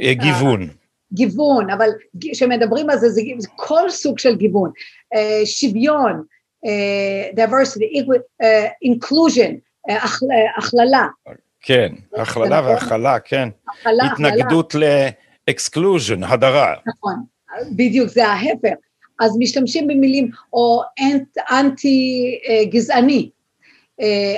[0.01, 0.63] אה, גיוון.
[0.63, 0.73] Uh,
[1.13, 1.89] גיוון, אבל
[2.21, 4.71] כשמדברים על זה, זה, זה כל סוג של גיוון.
[5.15, 6.23] Uh, שוויון,
[6.65, 8.45] uh, diversity, uh,
[8.85, 9.51] inclusion,
[9.89, 9.93] אה,
[10.57, 11.07] הכללה.
[11.61, 12.71] כן, הכללה נכון?
[12.71, 13.49] והכלה, כן.
[13.69, 14.75] הכלה, התנגדות
[15.47, 16.75] ל exclusion, הדרה.
[16.87, 17.15] נכון,
[17.75, 18.73] בדיוק, זה ההפך.
[19.19, 20.81] אז משתמשים במילים, או
[21.51, 22.39] אנטי
[22.71, 23.38] גזעני, אה,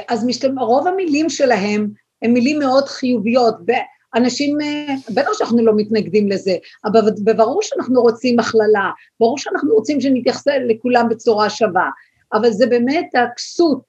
[0.08, 1.88] אז משתמע, רוב המילים שלהם
[2.21, 8.39] הם מילים מאוד חיוביות, ואנשים, אה, בטח שאנחנו לא מתנגדים לזה, אבל בברור שאנחנו רוצים
[8.39, 11.89] הכללה, ברור שאנחנו רוצים שנתייחס לכולם בצורה שווה,
[12.34, 13.82] אבל זה באמת הכסות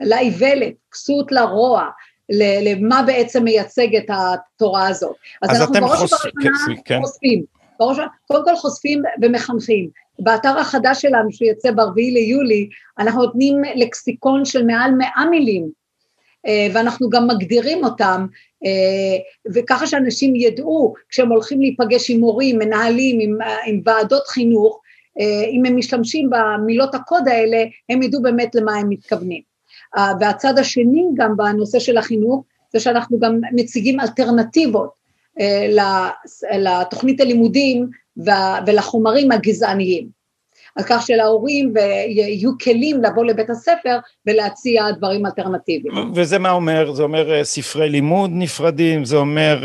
[0.00, 1.88] לאיוולת, כסות לרוע,
[2.62, 5.16] למה בעצם מייצג את התורה הזאת.
[5.42, 7.00] אז, אז אנחנו בראש ובראשונה כן.
[7.02, 7.44] חושפים,
[7.78, 9.88] בראש, קודם כל חושפים ומחנכים.
[10.18, 15.70] באתר החדש שלנו שיוצא ברביעי ליולי, אנחנו נותנים לקסיקון של מעל מאה מילים,
[16.46, 18.26] אה, ואנחנו גם מגדירים אותם,
[18.64, 19.18] אה,
[19.54, 24.80] וככה שאנשים ידעו כשהם הולכים להיפגש עם מורים, מנהלים, עם, עם ועדות חינוך,
[25.20, 29.54] אה, אם הם משתמשים במילות הקוד האלה, הם ידעו באמת למה הם מתכוונים.
[30.20, 35.03] והצד השני גם בנושא של החינוך, זה שאנחנו גם מציגים אלטרנטיבות
[36.58, 37.90] לתוכנית הלימודים
[38.66, 40.23] ולחומרים הגזעניים.
[40.76, 41.74] על כך שלהורים
[42.08, 46.12] יהיו כלים לבוא לבית הספר ולהציע דברים אלטרנטיביים.
[46.14, 46.92] וזה מה אומר?
[46.92, 49.64] זה אומר אה, ספרי לימוד נפרדים, זה אומר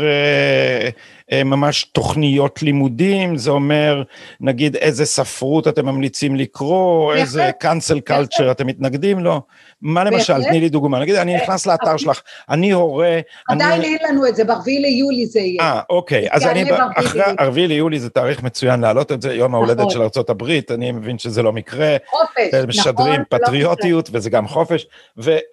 [1.32, 4.02] אה, ממש תוכניות לימודים, זה אומר
[4.40, 9.40] נגיד איזה ספרות אתם ממליצים לקרוא, איזה cancel culture אתם מתנגדים לו,
[9.82, 13.20] מה למשל, תני לי דוגמה, נגיד אני נכנס לאתר שלך, אני הורה...
[13.48, 15.62] עדיין אין לנו את זה, ברביעי ליולי זה יהיה.
[15.62, 16.64] אה, אוקיי, אז אני,
[16.96, 19.90] אחרי הרביעי ליולי זה תאריך מצוין להעלות את זה, יום ההולדת נכון.
[19.90, 21.96] של ארה"ב, אני מבין שזה לא מקרה.
[22.06, 22.68] חופש, נכון.
[22.68, 24.86] משדרים לא פטריוטיות וזה גם חופש,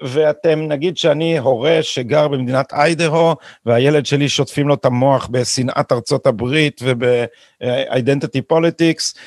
[0.03, 6.27] ואתם נגיד שאני הורה שגר במדינת איידהו, והילד שלי שוטפים לו את המוח בשנאת ארצות
[6.27, 9.17] הברית וב-identity politics,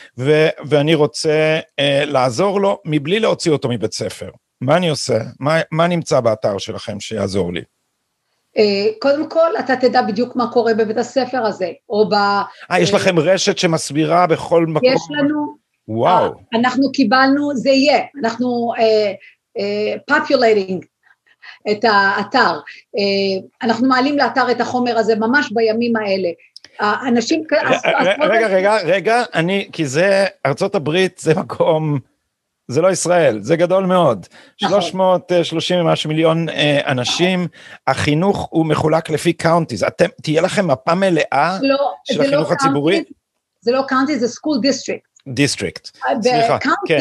[0.64, 4.30] ואני רוצה uh, לעזור לו מבלי להוציא אותו מבית ספר.
[4.60, 5.18] מה אני עושה?
[5.40, 7.60] מה, מה נמצא באתר שלכם שיעזור לי?
[8.58, 12.14] אה, קודם כל, אתה תדע בדיוק מה קורה בבית הספר הזה, או ב...
[12.14, 14.92] אה, יש לכם רשת שמסבירה בכל מקום?
[14.92, 15.59] יש לנו.
[15.90, 16.24] וואו.
[16.24, 18.72] אה, אנחנו קיבלנו, זה יהיה, אנחנו
[20.06, 22.58] populating אה, אה, את האתר.
[23.62, 26.28] אנחנו מעלים לאתר את החומר הזה ממש בימים האלה.
[27.08, 27.42] אנשים...
[28.20, 31.98] רגע, רגע, רגע, אני, כי זה, ארצות הברית זה מקום...
[32.70, 34.26] זה לא ישראל, זה גדול מאוד.
[34.62, 34.80] נכון.
[34.80, 37.48] 330 ומשהו מיליון אה, אנשים,
[37.86, 39.84] החינוך הוא מחולק לפי counties.
[39.84, 43.04] אתם, תהיה לכם מפה מלאה לא, של החינוך לא הציבורי?
[43.60, 45.09] זה לא county, זה school district.
[45.28, 45.88] district,
[46.22, 46.98] סליחה, כן.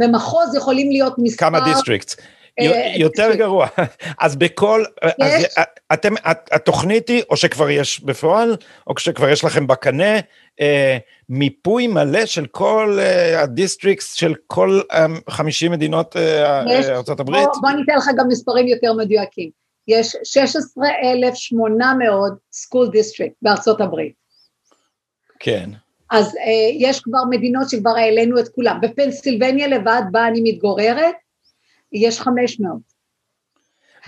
[0.00, 1.46] במחוז יכולים להיות מספר...
[1.46, 2.14] כמה district?
[2.60, 3.66] אה, יותר גרוע.
[4.20, 5.46] אז בכל, אז
[5.92, 10.14] אתם, התוכנית היא, או שכבר יש בפועל, או שכבר יש לכם בקנה,
[10.60, 14.80] אה, מיפוי מלא של כל אה, ה districts של כל
[15.30, 17.44] 50 מדינות ארצות הברית?
[17.44, 19.50] בוא, בוא ניתן לך גם מספרים יותר מדויקים.
[19.88, 24.12] יש 16,800 school district בארצות הברית.
[25.40, 25.70] כן.
[26.10, 28.78] אז אה, יש כבר מדינות שכבר העלינו את כולם.
[28.82, 31.14] בפנסילבניה לבד, בה אני מתגוררת,
[31.92, 32.78] יש 500.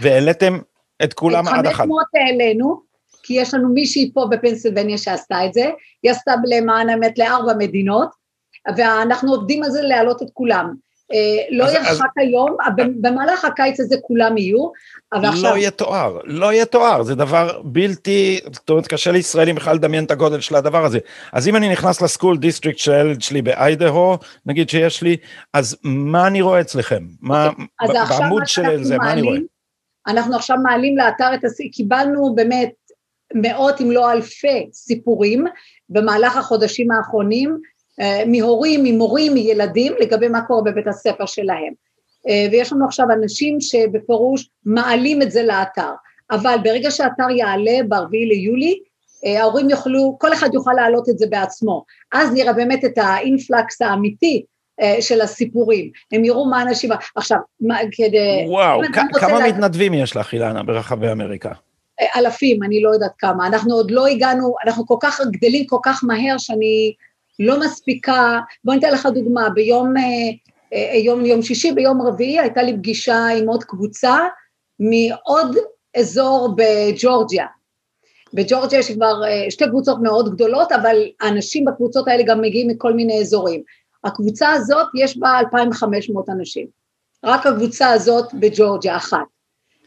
[0.00, 0.58] והעליתם
[1.04, 1.74] את כולם עד אחת.
[1.74, 2.82] את 500 העלינו,
[3.22, 5.70] כי יש לנו מישהי פה בפנסילבניה שעשתה את זה,
[6.02, 8.08] היא עשתה למען האמת לארבע מדינות,
[8.76, 10.74] ואנחנו עובדים על זה להעלות את כולם.
[11.12, 12.06] אה, לא ירחק.
[12.16, 14.68] היום, במהלך הקיץ הזה כולם יהיו,
[15.12, 15.54] אבל לא עכשיו...
[15.54, 20.40] לא יתואר, לא יתואר, זה דבר בלתי, זאת אומרת קשה לישראלים בכלל לדמיין את הגודל
[20.40, 20.98] של הדבר הזה.
[21.32, 25.16] אז אם אני נכנס ל school district של הילד שלי באיידהו, נגיד שיש לי,
[25.52, 27.04] אז מה אני רואה אצלכם?
[27.20, 27.50] מה,
[27.82, 29.38] אוקיי, בעמוד של זה, מה אני רואה?
[30.06, 32.70] אנחנו עכשיו מעלים לאתר את הסיפור, קיבלנו באמת
[33.34, 35.44] מאות אם לא אלפי סיפורים
[35.88, 37.56] במהלך החודשים האחרונים, אה,
[38.26, 41.72] מהורים, ממורים, מילדים, לגבי מה קורה בבית הספר שלהם.
[42.28, 45.92] אה, ויש לנו עכשיו אנשים שבפירוש מעלים את זה לאתר,
[46.30, 48.78] אבל ברגע שהאתר יעלה ברביעי ליולי,
[49.26, 53.82] אה, ההורים יוכלו, כל אחד יוכל להעלות את זה בעצמו, אז נראה באמת את האינפלקס
[53.82, 54.44] האמיתי
[55.00, 58.44] של הסיפורים, הם יראו מה אנשים, עכשיו, מה, כדי...
[58.48, 58.80] וואו,
[59.20, 59.48] כמה לה...
[59.48, 61.52] מתנדבים יש לך, אילנה, ברחבי אמריקה?
[62.16, 66.04] אלפים, אני לא יודעת כמה, אנחנו עוד לא הגענו, אנחנו כל כך גדלים כל כך
[66.04, 66.94] מהר שאני
[67.40, 70.02] לא מספיקה, בוא ניתן לך דוגמה, ביום אה,
[70.72, 74.18] אה, יום, יום שישי, ביום רביעי הייתה לי פגישה עם עוד קבוצה
[74.78, 75.56] מעוד
[75.96, 77.46] אזור בג'ורג'יה.
[78.34, 82.92] בג'ורג'יה יש כבר אה, שתי קבוצות מאוד גדולות, אבל האנשים בקבוצות האלה גם מגיעים מכל
[82.92, 83.62] מיני אזורים.
[84.04, 86.66] הקבוצה הזאת יש בה 2,500 אנשים,
[87.24, 89.39] רק הקבוצה הזאת בג'ורג'יה אחת.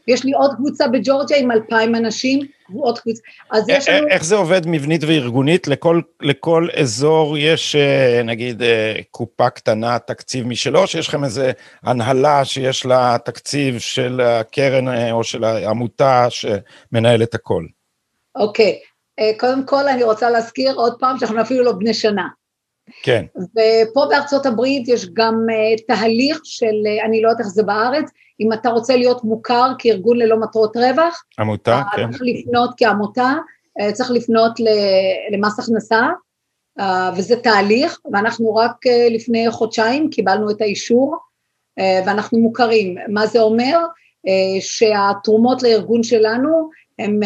[0.08, 2.40] יש לי עוד קבוצה בג'ורג'יה עם אלפיים אנשים,
[2.76, 4.08] עוד קבוצה, אז יש לנו...
[4.08, 5.68] איך זה עובד מבנית וארגונית?
[5.68, 11.52] לכל, לכל אזור יש אה, נגיד אה, קופה קטנה, תקציב משלו, שיש לכם איזה
[11.84, 17.66] הנהלה שיש לה תקציב של הקרן אה, או של העמותה שמנהלת הכל?
[18.36, 18.80] אוקיי,
[19.40, 22.28] קודם כל אני רוצה להזכיר עוד פעם שאנחנו אפילו לא בני שנה.
[23.04, 23.26] כן.
[23.36, 25.46] ופה בארצות הברית יש גם
[25.88, 30.38] תהליך של, אני לא יודעת איך זה בארץ, אם אתה רוצה להיות מוכר כארגון ללא
[30.38, 32.12] מטרות רווח, עמותה, כן.
[32.12, 33.34] צריך לפנות כעמותה,
[33.80, 34.52] אה, צריך לפנות
[35.32, 36.08] למס הכנסה,
[36.80, 41.18] אה, וזה תהליך, ואנחנו רק אה, לפני חודשיים קיבלנו את האישור,
[42.06, 42.96] ואנחנו מוכרים.
[43.08, 43.80] מה זה אומר?
[44.60, 46.70] שהתרומות לארגון שלנו
[47.00, 47.20] הם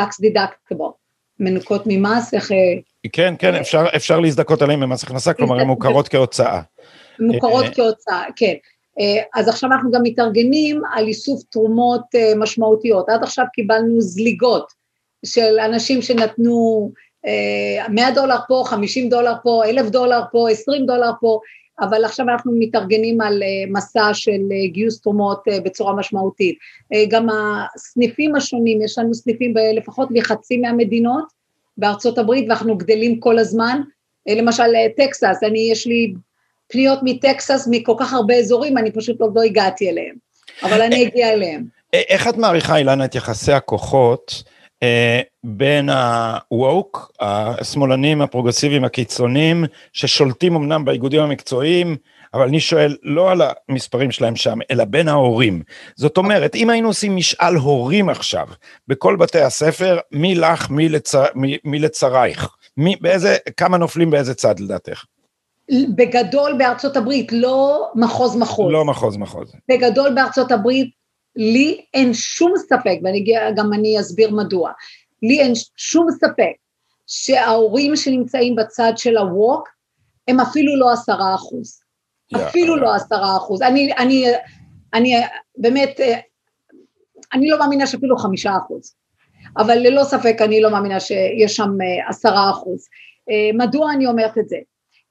[0.00, 0.92] tax deductible,
[1.40, 2.50] מנוקות ממס, איך...
[3.12, 6.60] כן, כן, אפשר, אפשר להזדכות עליהם במס הכנסה, כלומר הן מוכרות כהוצאה.
[7.20, 8.54] מוכרות כהוצאה, כן.
[9.00, 13.08] אה, אז עכשיו אנחנו גם מתארגנים על איסוף תרומות אה, משמעותיות.
[13.08, 14.72] עד עכשיו קיבלנו זליגות
[15.26, 16.90] של אנשים שנתנו
[17.88, 21.40] 100 אה, דולר פה, 50 דולר פה, 1,000 דולר פה, 20 דולר פה,
[21.80, 23.42] אבל עכשיו אנחנו מתארגנים על
[23.72, 24.40] מסע של
[24.72, 26.58] גיוס תרומות בצורה משמעותית.
[27.08, 31.35] גם הסניפים השונים, יש לנו סניפים לפחות בחצי מהמדינות
[31.76, 33.80] בארצות הברית ואנחנו גדלים כל הזמן.
[34.28, 34.64] למשל
[34.96, 36.14] טקסס, אני יש לי
[36.68, 40.14] פניות מטקסס, מכל כך הרבה אזורים, אני פשוט עוד לא הגעתי אליהם,
[40.62, 41.64] אבל אני אגיע אליהם.
[41.92, 44.42] איך את מעריכה, אילנה, את יחסי הכוחות
[44.82, 51.96] אה, בין ה-woke, השמאלנים הפרוגרסיביים הקיצוניים, ששולטים אמנם באיגודים המקצועיים,
[52.36, 55.62] אבל אני שואל לא על המספרים שלהם שם, אלא בין ההורים.
[55.96, 58.46] זאת אומרת, אם היינו עושים משאל הורים עכשיו,
[58.88, 61.14] בכל בתי הספר, מי לך, מי, לצ...
[61.34, 62.48] מי, מי לצרייך?
[62.76, 65.04] מי, באיזה, כמה נופלים באיזה צד לדעתך?
[65.96, 68.72] בגדול בארצות הברית, לא מחוז מחוז.
[68.72, 69.52] לא מחוז מחוז.
[69.68, 70.90] בגדול בארצות הברית,
[71.36, 74.70] לי אין שום ספק, וגם אני אסביר מדוע,
[75.22, 76.52] לי אין שום ספק
[77.06, 79.68] שההורים שנמצאים בצד של הווק
[80.28, 81.85] הם אפילו לא עשרה אחוז.
[82.34, 83.62] Yeah, אפילו לא עשרה אחוז.
[83.62, 84.26] אני, אני,
[84.94, 85.14] אני
[85.56, 86.00] באמת,
[87.32, 88.94] אני לא מאמינה שאפילו חמישה אחוז.
[89.56, 91.70] אבל ללא ספק אני לא מאמינה שיש שם
[92.08, 92.86] עשרה אחוז.
[93.54, 94.56] מדוע אני אומרת את זה?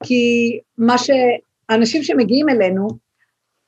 [0.04, 2.88] כי מה שאנשים שמגיעים אלינו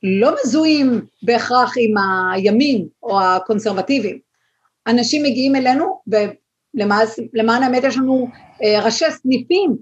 [0.03, 1.93] לא מזוהים בהכרח עם
[2.33, 4.19] הימין או הקונסרבטיבים.
[4.87, 8.27] אנשים מגיעים אלינו ולמען האמת יש לנו
[8.63, 9.75] אה, ראשי סניפים אה,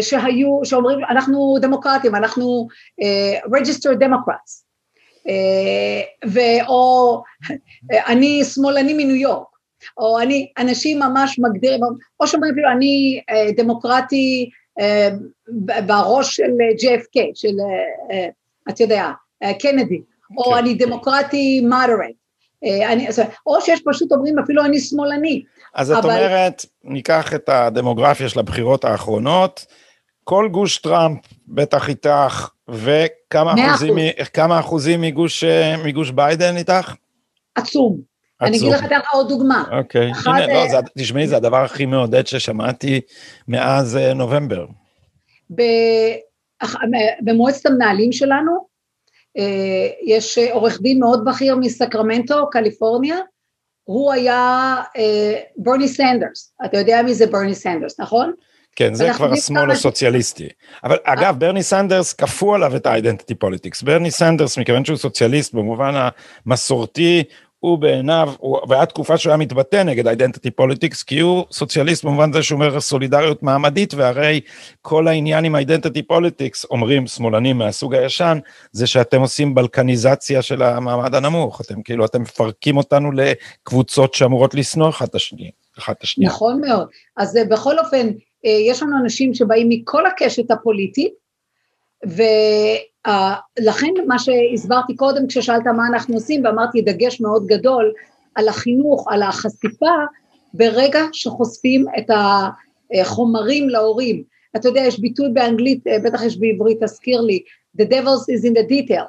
[0.00, 2.68] שהיו, שאומרים אנחנו דמוקרטים, אנחנו
[3.02, 4.62] uh, registered democrats,
[5.26, 7.22] uh, ואו
[7.90, 9.48] אני שמאלני מניו יורק,
[9.98, 11.80] או אני, אנשים ממש מגדירים,
[12.20, 13.20] או שאומרים אפילו אני
[13.56, 14.50] דמוקרטי
[15.86, 16.50] בראש של
[16.82, 17.54] JFK, של,
[18.68, 19.10] אתה יודע,
[19.58, 20.02] קנדי,
[20.36, 20.58] או כן.
[20.58, 22.25] אני דמוקרטי moderate,
[23.46, 25.42] או שיש פשוט אומרים אפילו אני שמאלני.
[25.74, 29.66] אז את אומרת, ניקח את הדמוגרפיה של הבחירות האחרונות,
[30.24, 33.96] כל גוש טראמפ בטח איתך, וכמה אחוזים,
[34.32, 35.44] כמה אחוזים מגוש,
[35.84, 36.94] מגוש ביידן איתך?
[37.54, 38.00] עצום.
[38.40, 39.64] אני אגיד לך לך עוד דוגמה.
[39.78, 43.00] אוקיי, הנה, לא, זה, תשמעי, זה הדבר הכי מעודד ששמעתי
[43.48, 44.66] מאז נובמבר.
[47.20, 48.64] במועצת המנהלים שלנו, אה,
[50.06, 53.16] יש עורך דין מאוד בכיר מסקרמנטו, קליפורניה,
[53.84, 58.32] הוא היה אה, ברני סנדרס, אתה יודע מי זה ברני סנדרס, נכון?
[58.76, 60.48] כן, זה כבר השמאל הסוציאליסטי.
[60.84, 63.82] אבל אגב, ברני סנדרס כפו עליו את ה identity politics.
[63.82, 65.94] ברני סנדרס, מכיוון שהוא סוציאליסט במובן
[66.46, 67.24] המסורתי,
[67.66, 68.32] הוא בעיניו,
[68.68, 72.80] והיה תקופה שהוא היה מתבטא נגד identity politics, כי הוא סוציאליסט במובן זה שהוא אומר
[72.80, 74.40] סולידריות מעמדית, והרי
[74.82, 78.38] כל העניין עם identity politics, אומרים שמאלנים מהסוג הישן,
[78.72, 84.88] זה שאתם עושים בלקניזציה של המעמד הנמוך, אתם כאילו, אתם מפרקים אותנו לקבוצות שאמורות לשנוא
[84.88, 85.50] אחת את השנייה.
[86.30, 86.86] נכון מאוד.
[87.16, 88.06] אז בכל אופן,
[88.46, 91.25] אה, יש לנו אנשים שבאים מכל הקשת הפוליטית,
[92.04, 97.92] ולכן מה שהסברתי קודם כששאלת מה אנחנו עושים, ואמרתי דגש מאוד גדול
[98.34, 99.94] על החינוך, על החשיפה,
[100.54, 102.10] ברגע שחושפים את
[103.00, 104.22] החומרים להורים.
[104.56, 107.42] אתה יודע, יש ביטוי באנגלית, אה, בטח יש בעברית, תזכיר לי,
[107.80, 109.04] The devils is in the detail.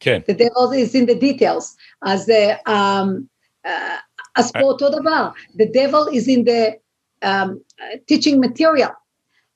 [0.00, 0.20] כן.
[0.30, 1.76] The devils is in the details.
[2.02, 3.22] אז, uh, um,
[3.66, 3.70] uh,
[4.36, 6.74] אז פה אותו דבר, The devil is in the
[7.24, 7.60] um,
[8.10, 8.92] teaching material,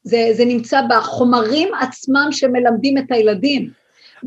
[0.02, 3.70] זה, זה נמצא בחומרים עצמם שמלמדים את הילדים.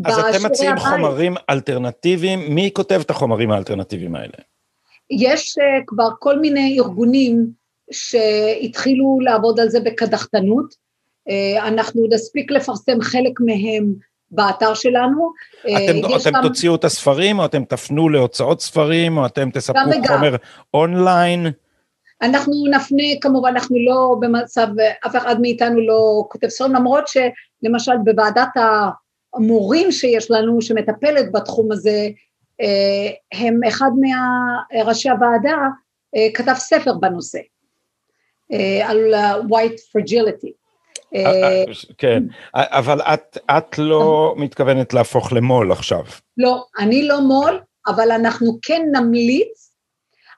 [0.05, 0.85] אז אתם מציעים הבית.
[0.85, 4.33] חומרים אלטרנטיביים, מי כותב את החומרים האלטרנטיביים האלה?
[5.09, 7.47] יש uh, כבר כל מיני ארגונים
[7.91, 13.93] שהתחילו לעבוד על זה בקדחתנות, uh, אנחנו נספיק לפרסם חלק מהם
[14.33, 15.31] באתר שלנו.
[15.67, 16.41] אה, אתם, אתם גם...
[16.43, 20.35] תוציאו את הספרים, או אתם תפנו להוצאות ספרים, או אתם תספקו חומר
[20.73, 21.47] אונליין?
[22.23, 24.67] אנחנו נפנה, כמובן, אנחנו לא במצב,
[25.07, 28.49] אף אחד מאיתנו לא כותב ספרים, למרות שלמשל בוועדת
[29.35, 32.09] המורים שיש לנו, שמטפלת בתחום הזה,
[32.61, 35.57] אה, הם אחד מראשי הוועדה
[36.15, 37.39] אה, כתב ספר בנושא,
[38.53, 39.13] אה, על
[39.49, 40.51] white fragility.
[41.97, 46.03] כן, אבל את, את לא מתכוונת להפוך למו"ל עכשיו.
[46.37, 49.72] לא, אני לא מו"ל, אבל אנחנו כן נמליץ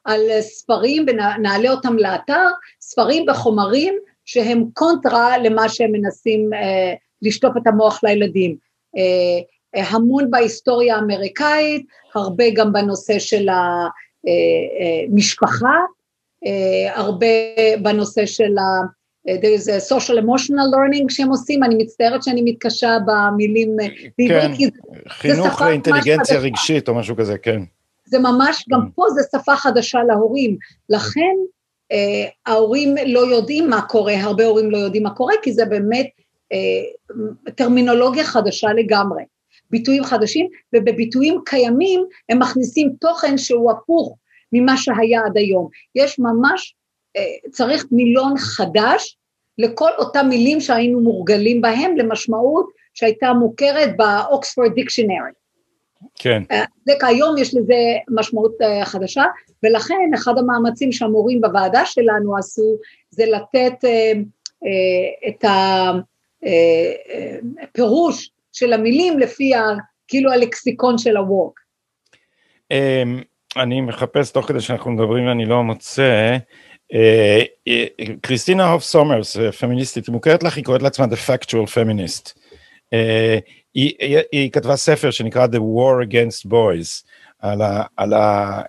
[0.06, 2.48] על ספרים ונעלה אותם לאתר,
[2.82, 3.94] ספרים וחומרים
[4.26, 8.56] שהם קונטרה למה שהם מנסים אה, לשטוף את המוח לילדים.
[8.98, 9.02] אה,
[9.76, 13.48] אה, המון בהיסטוריה האמריקאית, הרבה גם בנושא של
[15.12, 15.74] המשפחה, אה,
[16.46, 17.28] אה, אה, הרבה
[17.82, 18.62] בנושא של ה...
[19.28, 23.76] there is a social emotional learning שהם עושים, אני מצטערת שאני מתקשה במילים
[24.18, 27.62] בעברית, כן, חינוך לאינטליגנציה רגשית או משהו כזה, כן.
[28.06, 28.92] זה ממש, גם mm.
[28.96, 30.58] פה זה שפה חדשה להורים,
[30.90, 31.36] לכן
[31.92, 36.10] אה, ההורים לא יודעים מה קורה, הרבה הורים לא יודעים מה קורה, כי זה באמת
[36.54, 39.24] אה, טרמינולוגיה חדשה לגמרי,
[39.70, 44.18] ביטויים חדשים, ובביטויים קיימים הם מכניסים תוכן שהוא הפוך
[44.52, 45.70] ממה שהיה עד היום.
[45.96, 46.76] יש ממש,
[47.18, 49.18] אה, צריך מילון חדש
[49.58, 55.32] לכל אותם מילים שהיינו מורגלים בהם למשמעות שהייתה מוכרת באוקספורד דיקשנרי.
[56.16, 56.44] כן.
[56.86, 57.76] זה כיום יש לזה
[58.10, 59.24] משמעות חדשה,
[59.64, 62.78] ולכן אחד המאמצים שהמורים בוועדה שלנו עשו,
[63.10, 63.74] זה לתת
[65.28, 65.46] את
[67.64, 69.52] הפירוש של המילים לפי
[70.08, 71.60] כאילו הלקסיקון של הווק.
[72.72, 73.22] אמ,
[73.58, 76.38] אני מחפש תוך כדי שאנחנו מדברים ואני לא מוצא.
[76.94, 77.86] אה, אה,
[78.22, 82.34] קריסטינה הוף סומרס, פמיניסטית, מוכרת לך, היא קוראת לעצמה The Factual Feminist.
[83.78, 87.06] אה, היא, היא, היא כתבה ספר שנקרא The War Against Boys,
[87.40, 88.62] על, ה, על, ה,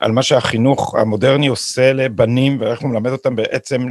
[0.00, 3.86] על מה שהחינוך המודרני עושה לבנים ואיך הוא מלמד אותם בעצם,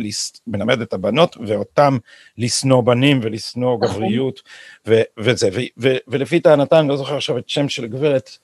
[0.47, 1.97] מלמד את הבנות ואותם
[2.37, 3.95] לשנוא בנים ולשנוא נכון.
[3.97, 4.41] גבריות
[4.87, 8.37] ו, וזה, ו, ו, ולפי טענתה, אני לא זוכר עכשיו את שם של גברת,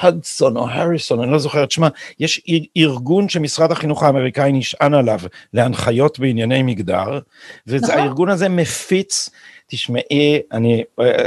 [0.00, 1.88] הדסון או הריסון, אני לא זוכר את שמה,
[2.20, 2.42] יש
[2.76, 5.20] ארגון שמשרד החינוך האמריקאי נשען עליו
[5.52, 7.18] להנחיות בענייני מגדר,
[7.66, 8.28] והארגון נכון.
[8.28, 9.30] הזה מפיץ,
[9.68, 11.24] תשמעי, אני אה,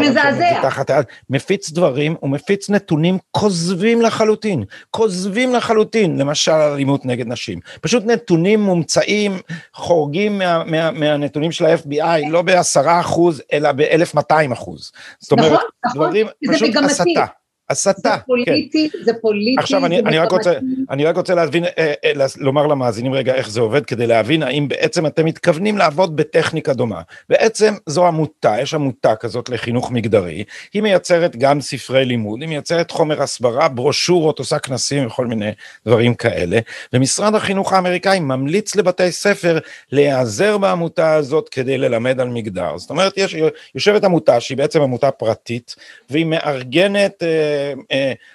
[0.00, 1.00] מזעזע,
[1.30, 8.60] מפיץ דברים, הוא מפיץ נתונים כוזבים לחלוטין, כוזבים לחלוטין, למשל אלימות נגד נשים, פשוט נתונים
[8.62, 9.38] מומצאים,
[9.74, 14.92] חורגים מה, מה, מהנתונים של ה-FBI, לא בעשרה אחוז, אלא ב-1200 אחוז.
[15.18, 17.24] זאת אומרת, נכון, נכון, דברים, פשוט הסתה.
[17.70, 18.16] הסתה.
[18.16, 18.98] זה פוליטי, כן.
[19.04, 20.52] זה פוליטי, עכשיו אני, אני, רק רוצה,
[20.90, 24.68] אני רק רוצה להבין, אה, אה, לומר למאזינים רגע איך זה עובד, כדי להבין האם
[24.68, 27.00] בעצם אתם מתכוונים לעבוד בטכניקה דומה.
[27.28, 30.44] בעצם זו עמותה, יש עמותה כזאת לחינוך מגדרי,
[30.74, 35.50] היא מייצרת גם ספרי לימוד, היא מייצרת חומר הסברה, ברושורות, עושה כנסים וכל מיני
[35.86, 36.58] דברים כאלה,
[36.92, 39.58] ומשרד החינוך האמריקאי ממליץ לבתי ספר
[39.92, 42.78] להיעזר בעמותה הזאת כדי ללמד על מגדר.
[42.78, 43.36] זאת אומרת, יש,
[43.74, 45.76] יושבת עמותה שהיא בעצם עמותה פרטית,
[46.10, 47.57] והיא מארגנת אה, אה,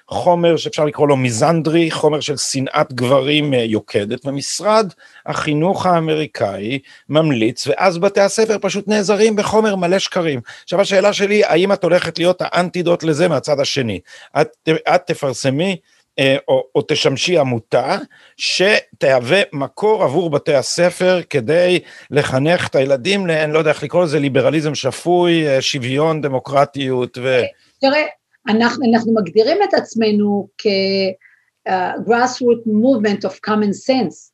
[0.07, 4.93] חומר שאפשר לקרוא לו מיזנדרי, חומר של שנאת גברים אה, יוקדת, ומשרד
[5.26, 10.41] החינוך האמריקאי ממליץ, ואז בתי הספר פשוט נעזרים בחומר מלא שקרים.
[10.63, 13.99] עכשיו השאלה שלי, האם את הולכת להיות האנטידוט לזה מהצד השני?
[14.41, 14.47] את,
[14.95, 15.78] את תפרסמי
[16.19, 17.97] אה, או, או תשמשי עמותה
[18.38, 21.80] שתהווה מקור עבור בתי הספר כדי
[22.11, 27.41] לחנך את הילדים, אני לא יודע איך לקרוא לזה, ליברליזם שפוי, שוויון, דמוקרטיות ו...
[27.82, 28.03] תראה,
[28.47, 34.33] אנחנו, אנחנו מגדירים את עצמנו כ-grassroot uh, movement of common sense.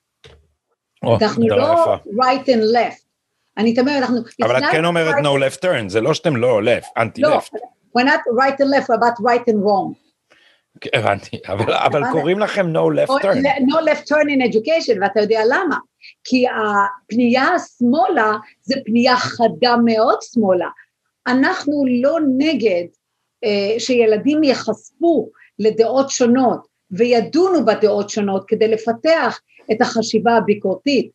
[1.05, 1.95] Oh, אנחנו לא יפה.
[1.95, 3.03] right and left.
[3.57, 4.17] אני תמיד, אנחנו...
[4.43, 7.37] אבל את כן אומרת right no left turn, זה לא שאתם לא left, אנטי לא,
[7.37, 7.49] left.
[7.97, 9.93] we're not right and left, we're about right and wrong.
[10.81, 13.37] כן, הבנתי, אבל, אבל קוראים לכם no left turn.
[13.67, 15.77] no left turn in education, ואתה יודע למה?
[16.23, 17.47] כי הפנייה
[17.77, 20.69] שמאלה זה פנייה חדה מאוד שמאלה.
[21.27, 22.83] אנחנו לא נגד
[23.77, 25.29] שילדים ייחשפו
[25.59, 29.39] לדעות שונות וידונו בדעות שונות כדי לפתח
[29.71, 31.11] את החשיבה הביקורתית,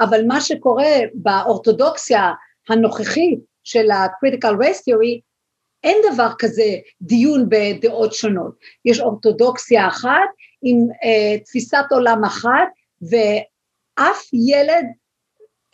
[0.00, 2.32] אבל מה שקורה באורתודוקסיה
[2.68, 5.20] הנוכחית של ה-critical race theory,
[5.84, 8.54] אין דבר כזה דיון בדעות שונות.
[8.84, 10.28] יש אורתודוקסיה אחת
[10.62, 12.68] עם uh, תפיסת עולם אחת,
[13.02, 14.84] ואף ילד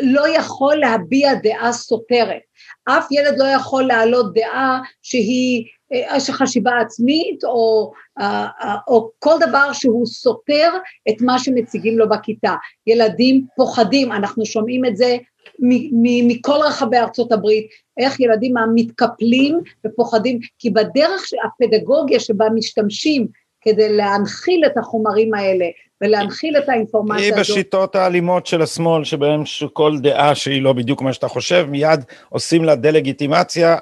[0.02, 2.40] לא יכול להביע דעה סותרת.
[2.84, 5.64] אף ילד לא יכול להעלות דעה שהיא
[6.30, 10.70] חשיבה עצמית או, אה, אה, או כל דבר שהוא סותר
[11.08, 12.54] את מה שמציגים לו בכיתה.
[12.86, 15.16] ילדים פוחדים, אנחנו שומעים את זה
[16.28, 17.66] מכל רחבי ארצות הברית,
[17.98, 23.26] איך ילדים מתקפלים ופוחדים, כי בדרך הפדגוגיה שבה משתמשים
[23.60, 25.66] כדי להנחיל את החומרים האלה
[26.00, 27.36] ולהנחיל את האינפורמציה הזאת.
[27.36, 29.42] היא בשיטות האלימות של השמאל, שבהן
[29.72, 33.76] כל דעה שהיא לא בדיוק מה שאתה חושב, מיד עושים לה דה-לגיטימציה,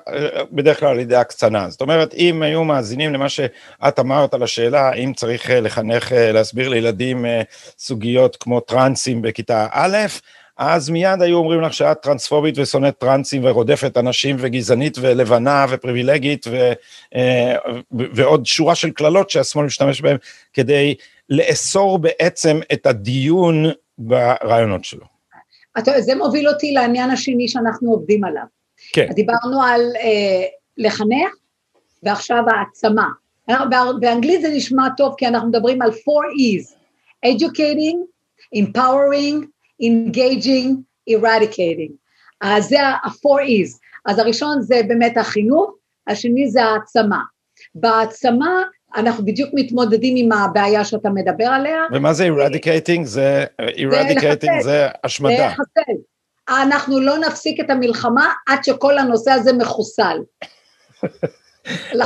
[0.52, 1.70] בדרך כלל על ידי הקצנה.
[1.70, 6.32] זאת אומרת, אם היו מאזינים למה שאת אמרת על השאלה, האם צריך אה, לחנך, אה,
[6.32, 7.42] להסביר לילדים אה,
[7.78, 9.96] סוגיות כמו טרנסים בכיתה א',
[10.58, 16.72] אז מיד היו אומרים לך שאת טרנספובית ושונאת טרנסים ורודפת אנשים וגזענית ולבנה ופריבילגית ו,
[17.92, 20.16] ועוד שורה של קללות שהשמאל משתמש בהן
[20.52, 20.94] כדי
[21.30, 23.64] לאסור בעצם את הדיון
[23.98, 25.04] ברעיונות שלו.
[25.78, 28.42] אתה, זה מוביל אותי לעניין השני שאנחנו עובדים עליו.
[28.92, 29.08] כן.
[29.14, 30.46] דיברנו על אה,
[30.76, 31.34] לחנך
[32.02, 33.08] ועכשיו העצמה.
[34.00, 36.74] באנגלית זה נשמע טוב כי אנחנו מדברים על 4 E's,
[37.26, 37.96] educating,
[38.56, 39.51] empowering,
[39.84, 40.68] engaging,
[41.10, 41.92] eradicating.
[42.40, 43.78] אז זה ה-4 E's.
[44.06, 45.74] אז הראשון זה באמת החינוך,
[46.06, 47.22] השני זה העצמה.
[47.74, 48.62] בהעצמה
[48.96, 51.82] אנחנו בדיוק מתמודדים עם הבעיה שאתה מדבר עליה.
[51.92, 53.04] ומה זה eradicating?
[53.04, 55.36] זה, eradicating זה השמדה.
[55.36, 55.92] זה לחסל.
[56.48, 60.18] אנחנו לא נפסיק את המלחמה עד שכל הנושא הזה מחוסל.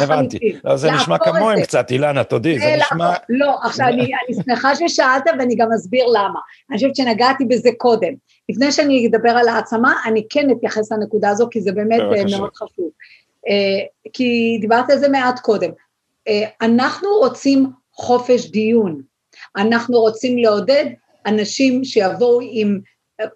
[0.02, 3.14] הבנתי, לא, זה נשמע כמוהם קצת, אילנה, תודי, זה נשמע...
[3.28, 4.10] לא, עכשיו אני
[4.44, 6.40] שמחה ששאלת ואני גם אסביר למה.
[6.70, 8.12] אני חושבת שנגעתי בזה קודם.
[8.48, 12.00] לפני שאני אדבר על העצמה, אני כן אתייחס לנקודה הזו, כי זה באמת
[12.30, 12.90] מאוד חשוב.
[13.48, 15.70] אה, כי דיברת על זה מעט קודם.
[16.62, 19.00] אנחנו רוצים חופש דיון,
[19.56, 20.84] אנחנו רוצים לעודד
[21.26, 22.80] אנשים שיבואו עם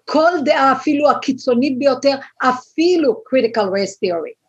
[0.05, 4.40] כל דעה אפילו הקיצונית ביותר, אפילו critical race theory.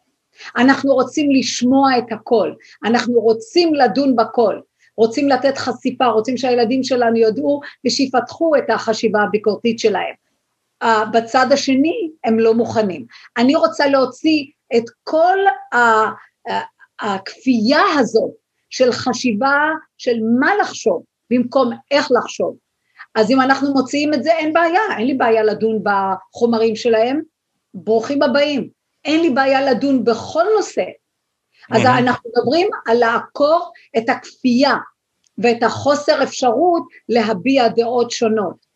[0.57, 2.53] אנחנו רוצים לשמוע את הכל,
[2.85, 4.61] אנחנו רוצים לדון בכל,
[4.97, 10.15] רוצים לתת חשיפה, רוצים שהילדים שלנו יודעו ושיפתחו את החשיבה הביקורתית שלהם.
[10.85, 13.07] Uh, בצד השני הם לא מוכנים.
[13.37, 14.45] אני רוצה להוציא
[14.77, 15.39] את כל
[17.01, 18.31] הכפייה הזאת
[18.71, 22.57] של חשיבה של מה לחשוב במקום איך לחשוב.
[23.15, 27.21] אז אם אנחנו מוציאים את זה אין בעיה, אין לי בעיה לדון בחומרים שלהם,
[27.75, 28.69] ברוכים הבאים.
[29.05, 30.85] אין לי בעיה לדון בכל נושא.
[31.71, 34.77] אז אנחנו מדברים על לעקור את הכפייה
[35.39, 38.67] ואת החוסר אפשרות להביע דעות שונות,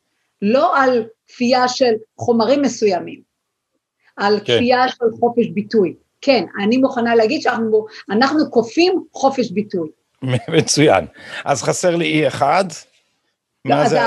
[0.43, 3.21] לא על כפייה של חומרים מסוימים,
[4.17, 4.57] על כן.
[4.57, 5.95] כפייה של חופש ביטוי.
[6.21, 9.89] כן, אני מוכנה להגיד שאנחנו כופים חופש ביטוי.
[10.59, 11.07] מצוין.
[11.45, 12.65] אז חסר לי אי אחד.
[13.65, 14.01] מה זה,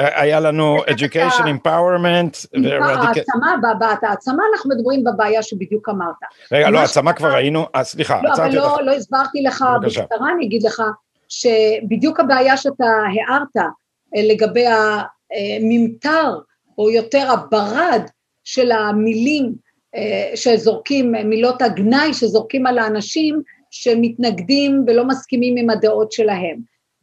[0.00, 2.46] היה לנו education, empowerment.
[2.80, 3.54] העצמה,
[4.02, 6.14] העצמה אנחנו מדברים בבעיה שבדיוק אמרת.
[6.52, 10.46] רגע, לא, העצמה כבר היינו, אה, סליחה, לא, אבל לא, לא הסברתי לך בקצרה, אני
[10.46, 10.82] אגיד לך
[11.28, 16.38] שבדיוק הבעיה שאתה הערת אה, לגבי הממטר,
[16.78, 18.02] או יותר הברד
[18.44, 19.52] של המילים
[19.94, 26.56] אה, שזורקים, מילות הגנאי שזורקים על האנשים שמתנגדים ולא מסכימים עם הדעות שלהם.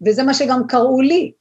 [0.06, 1.32] וזה מה שגם קראו לי,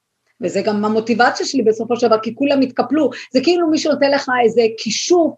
[0.41, 4.31] וזה גם המוטיבציה שלי בסופו של דבר, כי כולם התקפלו, זה כאילו מישהו נותן לך
[4.45, 5.35] איזה כישוף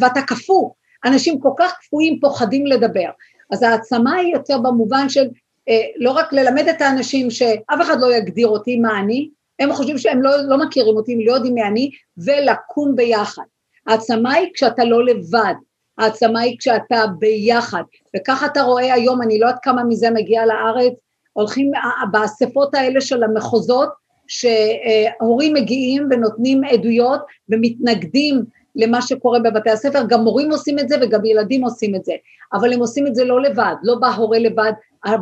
[0.00, 0.70] ואתה קפוא,
[1.04, 3.08] אנשים כל כך קפואים פוחדים לדבר.
[3.50, 5.28] אז העצמה היא יותר במובן של
[5.68, 9.28] אה, לא רק ללמד את האנשים שאף אחד לא יגדיר אותי מה אני,
[9.58, 13.42] הם חושבים שהם לא, לא מכירים אותי, הם לא יודעים מי אני, ולקום ביחד.
[13.86, 15.54] העצמה היא כשאתה לא לבד,
[15.98, 17.82] העצמה היא כשאתה ביחד,
[18.16, 20.92] וככה אתה רואה היום, אני לא יודעת כמה מזה מגיע לארץ,
[21.32, 21.70] הולכים
[22.10, 23.88] באספות האלה של המחוזות,
[24.28, 28.44] שהורים מגיעים ונותנים עדויות ומתנגדים
[28.76, 32.12] למה שקורה בבתי הספר, גם מורים עושים את זה וגם ילדים עושים את זה,
[32.52, 34.72] אבל הם עושים את זה לא לבד, לא בא הורה לבד,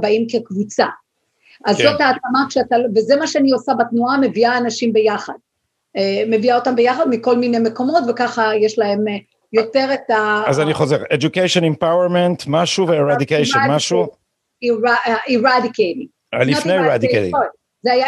[0.01, 0.87] באים כקבוצה.
[1.65, 1.83] אז כן.
[1.83, 5.33] זאת העצמה כשאתה, וזה מה שאני עושה בתנועה, מביאה אנשים ביחד.
[5.97, 9.17] אה, מביאה אותם ביחד מכל מיני מקומות וככה יש להם אה,
[9.53, 10.43] יותר את ה...
[10.47, 14.07] אז אני חוזר, education, empowerment, משהו ו-eradication, משהו?
[14.65, 16.07] Eradicating.
[16.35, 17.37] אה, לפני eradicating.
[17.83, 18.07] זה היה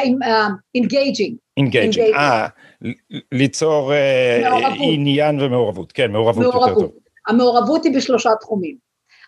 [0.79, 1.35] engaging.
[1.61, 2.47] engaging, אה,
[3.33, 3.93] ליצור
[4.79, 6.93] עניין ומעורבות, כן, מעורבות יותר טוב.
[7.29, 8.77] המעורבות היא בשלושה תחומים.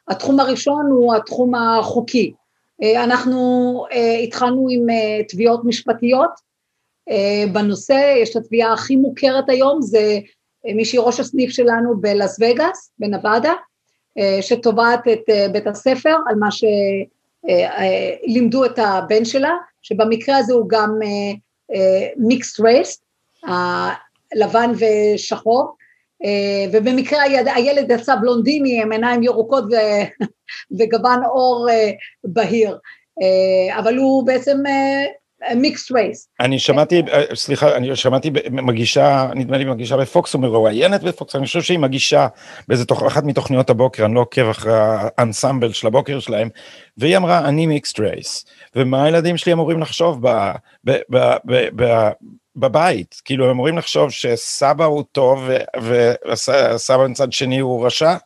[0.09, 2.33] התחום הראשון הוא התחום החוקי.
[2.97, 3.85] אנחנו
[4.23, 4.87] התחלנו עם
[5.29, 6.31] תביעות משפטיות,
[7.11, 10.19] אה, בנושא, יש את התביעה הכי מוכרת היום, זה
[10.67, 13.55] אה, מישהי ראש הסניף שלנו בלאס וגאס, בנבדה, אה,
[14.41, 16.49] שתובעת את בית הספר על מה
[18.27, 19.53] שלימדו את הבן שלה,
[19.83, 20.99] שבמקרה הזה הוא גם
[22.17, 23.03] mixed race,
[24.35, 25.77] לבן ושחור,
[26.73, 27.23] ובמקרה
[27.55, 29.65] הילד יצא בלונדיני עם עיניים ירוקות
[30.79, 31.69] וגוון עור
[32.25, 32.79] בהיר,
[33.79, 34.59] אבל הוא בעצם
[35.57, 36.29] mixed race.
[36.41, 41.63] אני שמעתי, אה, סליחה, אני שמעתי מגישה, נדמה לי מגישה בפוקס ומרואיינת בפוקס, אני חושב
[41.63, 42.27] שהיא מגישה
[42.69, 44.73] באיזה תוך, אחת מתוכניות הבוקר, אני לא עוקב אחרי
[45.19, 46.49] האנסמבל של הבוקר שלהם,
[46.97, 48.45] והיא אמרה, אני מיקס רייס,
[48.77, 50.53] ומה הילדים שלי אמורים לחשוב ב,
[50.85, 52.11] ב, ב, ב, ב,
[52.57, 55.49] בבית, כאילו הם אמורים לחשוב שסבא הוא טוב
[55.83, 58.17] וסבא מצד שני הוא רשע,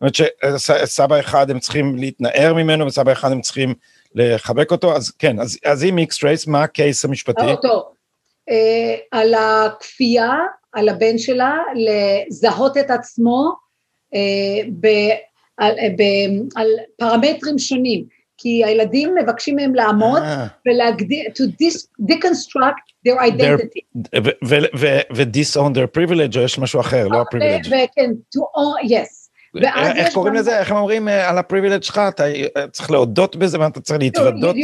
[0.00, 3.74] אומרת שסבא אחד הם צריכים להתנער ממנו וסבא אחד הם צריכים
[4.14, 7.46] לחבק אותו, אז כן, אז, אז אם מיקס רייס, מה הקייס המשפטי?
[7.46, 7.92] אותו,
[8.50, 10.32] אה, על הכפייה,
[10.72, 13.52] על הבן שלה, לזהות את עצמו
[14.14, 14.86] אה, ב,
[15.56, 16.02] על, ב,
[16.56, 18.04] על פרמטרים שונים,
[18.38, 20.46] כי הילדים מבקשים מהם לעמוד אה.
[20.66, 23.80] ולהגדיר, to dis, deconstruct their identity.
[25.14, 27.66] ו-disown their privilege, או יש משהו אחר, לא ה-privilege.
[27.66, 29.23] וכן, to own, yes.
[29.96, 30.58] איך קוראים לזה?
[30.58, 32.00] איך הם אומרים אה, על הפריבילג' שלך?
[32.08, 34.56] אתה אה, צריך להודות בזה ואתה צריך להתוודות?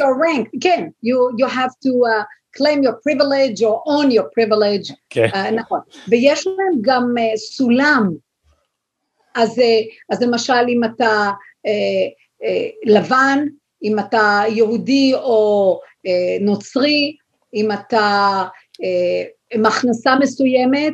[0.60, 2.24] כן, you have to uh,
[2.58, 5.26] claim your privilege or own your privilege, כן.
[5.32, 5.80] uh, נכון.
[6.08, 8.10] ויש להם גם אה, סולם,
[9.34, 9.62] אז,
[10.10, 11.30] אז למשל אם אתה
[12.84, 13.44] לבן,
[13.82, 15.80] אם אתה יהודי או
[16.40, 17.16] נוצרי,
[17.54, 18.42] אם אתה
[19.50, 20.92] עם הכנסה מסוימת,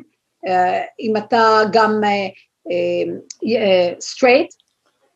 [1.00, 2.00] אם אתה גם
[4.00, 4.48] סטרייט,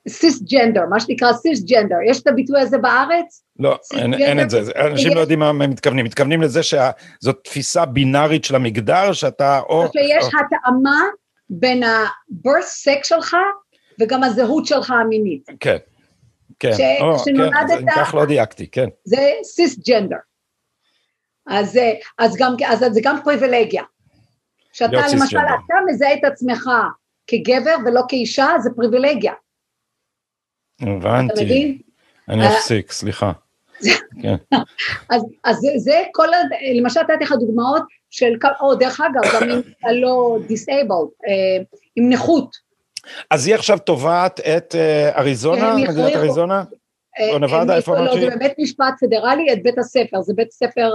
[0.08, 3.44] סיסג'נדר, מה שנקרא סיסג'נדר, יש את הביטוי הזה בארץ?
[3.58, 7.84] לא, אין, אין את זה, אנשים לא יודעים מה הם מתכוונים, מתכוונים לזה שזאת תפיסה
[7.84, 9.84] בינארית של המגדר, שאתה או...
[9.92, 10.28] שיש או...
[10.28, 11.00] התאמה
[11.50, 13.36] בין ה-birth sex שלך
[14.00, 15.48] וגם הזהות שלך המינית.
[15.60, 15.76] כן.
[16.58, 18.86] כן, ש- או, שנולדת- כן, אם כך לא דייקתי, כן.
[19.04, 20.16] זה סיסג'נדר.
[21.46, 23.82] אז, אה, אז, גם, אז זה גם פריבילגיה.
[24.72, 25.38] שאתה למשל.
[25.38, 26.70] אתה מזהה את עצמך
[27.30, 29.32] כגבר ולא כאישה, זה פריבילגיה,
[30.80, 31.78] הבנתי.
[32.28, 33.32] אני אה, אפסיק, סליחה.
[34.22, 34.34] כן.
[35.10, 36.28] אז, אז זה, זה כל,
[36.74, 41.62] למשל נתתי לך דוגמאות של, או דרך אגב, גם אם אתה לא disabled, אה,
[41.96, 42.56] עם נכות.
[43.30, 46.16] אז היא עכשיו תובעת את אה, אריזונה, מדינת.
[46.16, 46.64] אריזונה?
[47.32, 48.36] או נבדה, איפה לא, אמרת זה?
[48.36, 50.90] בבית משפט פדרלי, את בית הספר, זה בית ספר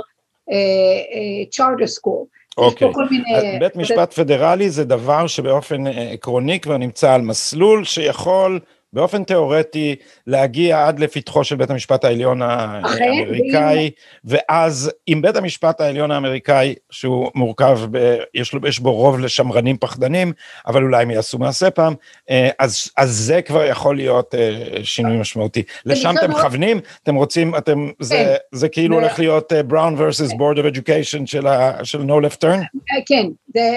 [1.52, 2.26] צ'ארטר סקול.
[2.58, 2.94] אוקיי.
[2.94, 3.36] כל מיני...
[3.38, 8.60] אז בית משפט פדרלי זה דבר שבאופן אה, עקרוני כבר נמצא על מסלול שיכול
[8.96, 9.96] באופן תיאורטי
[10.28, 13.92] להגיע עד לפתחו של בית המשפט העליון האמריקאי,
[14.26, 19.78] ואז אם בית המשפט העליון האמריקאי, שהוא מורכב, ב, יש, לו, יש בו רוב לשמרנים
[19.78, 20.34] פחדנים,
[20.68, 21.94] אבל אולי הם יעשו מעשה פעם,
[22.30, 25.64] אה, אז, אז זה כבר יכול להיות אה, שינוי משמעותי.
[25.86, 28.36] לשם אתם מכוונים, אתם רוצים, אתם, זה, כן.
[28.52, 32.38] זה כאילו הולך להיות אה, Brown versus Board of Education של, ה, של No Left
[32.44, 32.80] Turn?
[33.06, 33.26] כן,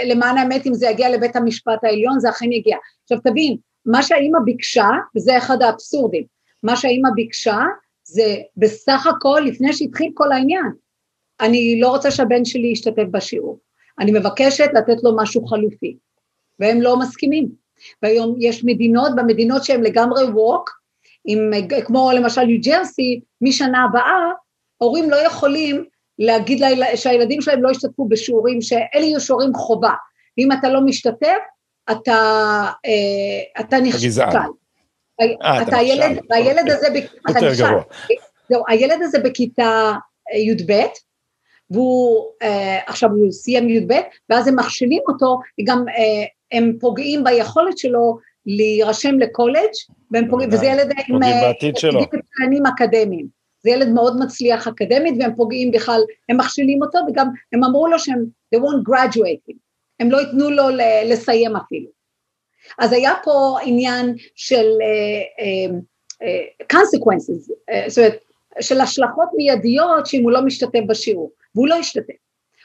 [0.05, 2.77] למען האמת, אם זה יגיע לבית המשפט העליון, זה אכן יגיע.
[3.03, 3.57] עכשיו תבין,
[3.89, 6.25] מה שהאימא ביקשה, וזה אחד האבסורדים,
[6.63, 7.59] מה שהאימא ביקשה
[8.05, 10.73] זה בסך הכל, לפני שהתחיל כל העניין,
[11.41, 13.59] אני לא רוצה שהבן שלי ישתתף בשיעור,
[13.99, 15.97] אני מבקשת לתת לו משהו חלופי,
[16.59, 17.49] והם לא מסכימים.
[18.03, 20.71] והיום יש מדינות, במדינות שהן לגמרי ווק,
[21.25, 21.51] עם,
[21.87, 24.31] כמו למשל ניו ג'רסי, משנה הבאה,
[24.79, 25.85] הורים לא יכולים
[26.19, 26.97] להגיד ליל...
[26.97, 29.93] שהילדים שלהם לא ישתתפו בשיעורים, שאלה יהיו שיעורים חובה,
[30.39, 31.39] ואם אתה לא משתתף,
[31.91, 32.21] אתה,
[32.87, 34.07] אה, אתה נכשל.
[34.07, 34.37] גזען.
[35.21, 36.19] אה, אתה הילד.
[36.31, 36.73] והילד אוקיי.
[36.75, 36.89] הזה,
[37.31, 37.79] אתה.
[38.49, 39.93] זהו, הילד הזה בכיתה
[40.33, 40.73] אה, י"ב,
[41.71, 43.93] והוא, אה, עכשיו הוא סיים י"ב,
[44.31, 49.73] ואז הם מכשילים אותו, גם אה, הם פוגעים ביכולת שלו להירשם לקולג',
[50.11, 51.53] והם פוגעים, וזה ילד עם אה,
[52.13, 53.39] מצוינים אקדמיים.
[53.63, 57.99] זה ילד מאוד מצליח אקדמית, והם פוגעים בכלל, הם מכשילים אותו, וגם הם אמרו לו
[57.99, 58.25] שהם,
[58.55, 59.57] they won't graduate him,
[60.01, 60.65] הם לא ייתנו לו
[61.05, 61.89] לסיים אפילו.
[62.79, 65.75] אז היה פה עניין של uh, uh,
[66.23, 67.53] uh, consequences,
[67.89, 68.19] זאת אומרת,
[68.61, 72.15] של השלכות מיידיות שאם הוא לא משתתף בשיעור, והוא לא השתתף.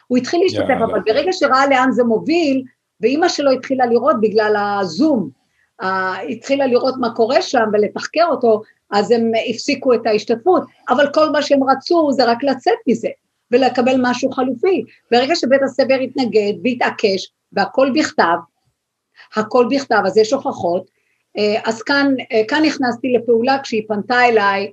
[0.08, 0.86] הוא התחיל להשתתף, יאללה.
[0.86, 2.64] אבל ברגע שראה לאן זה מוביל,
[3.02, 5.30] ואימא שלו התחילה לראות בגלל הזום,
[5.82, 5.86] uh,
[6.30, 8.62] התחילה לראות מה קורה שם ולתחקר אותו,
[8.92, 13.10] אז הם הפסיקו את ההשתתפות, אבל כל מה שהם רצו זה רק לצאת מזה,
[13.54, 14.84] ולקבל משהו חלופי.
[15.12, 18.38] ברגע שבית הספר התנגד והתעקש, והכל בכתב,
[19.36, 20.86] הכל בכתב, אז יש הוכחות,
[21.38, 24.72] אה, אז כאן, אה, כאן נכנסתי לפעולה כשהיא פנתה אליי,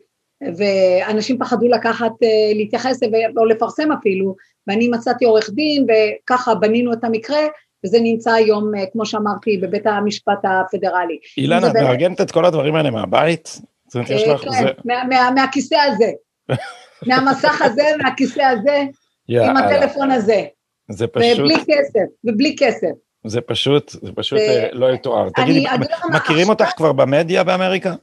[0.57, 3.01] ואנשים פחדו לקחת, אה, להתייחס
[3.37, 4.35] או לפרסם אפילו,
[4.67, 7.41] ואני מצאתי עורך דין, וככה בנינו את המקרה,
[7.85, 11.19] וזה נמצא היום, כמו שאמרתי, בבית המשפט הפדרלי.
[11.37, 13.61] אילנה, את מארגנת את כל הדברים האלה מהבית?
[13.87, 14.41] זאת אומרת, יש לך...
[14.41, 16.11] כן, מהכיסא הזה,
[17.07, 18.89] מהמסך הזה, מהכיסא הזה, עם
[19.29, 19.61] יאללה.
[19.61, 20.45] הטלפון הזה,
[20.91, 22.89] זה פשוט, ובלי כסף, ובלי כסף.
[23.27, 25.29] זה פשוט, זה פשוט זה- אה, לא יתואר.
[25.37, 27.95] תגידי, מה, מכירים אותך כבר במדיה באמריקה?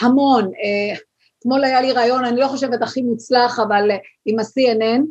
[0.00, 0.44] המון.
[0.44, 0.96] אה,
[1.38, 5.02] אתמול היה לי רעיון, אני לא חושבת הכי מוצלח, אבל אה, עם ה-CNN,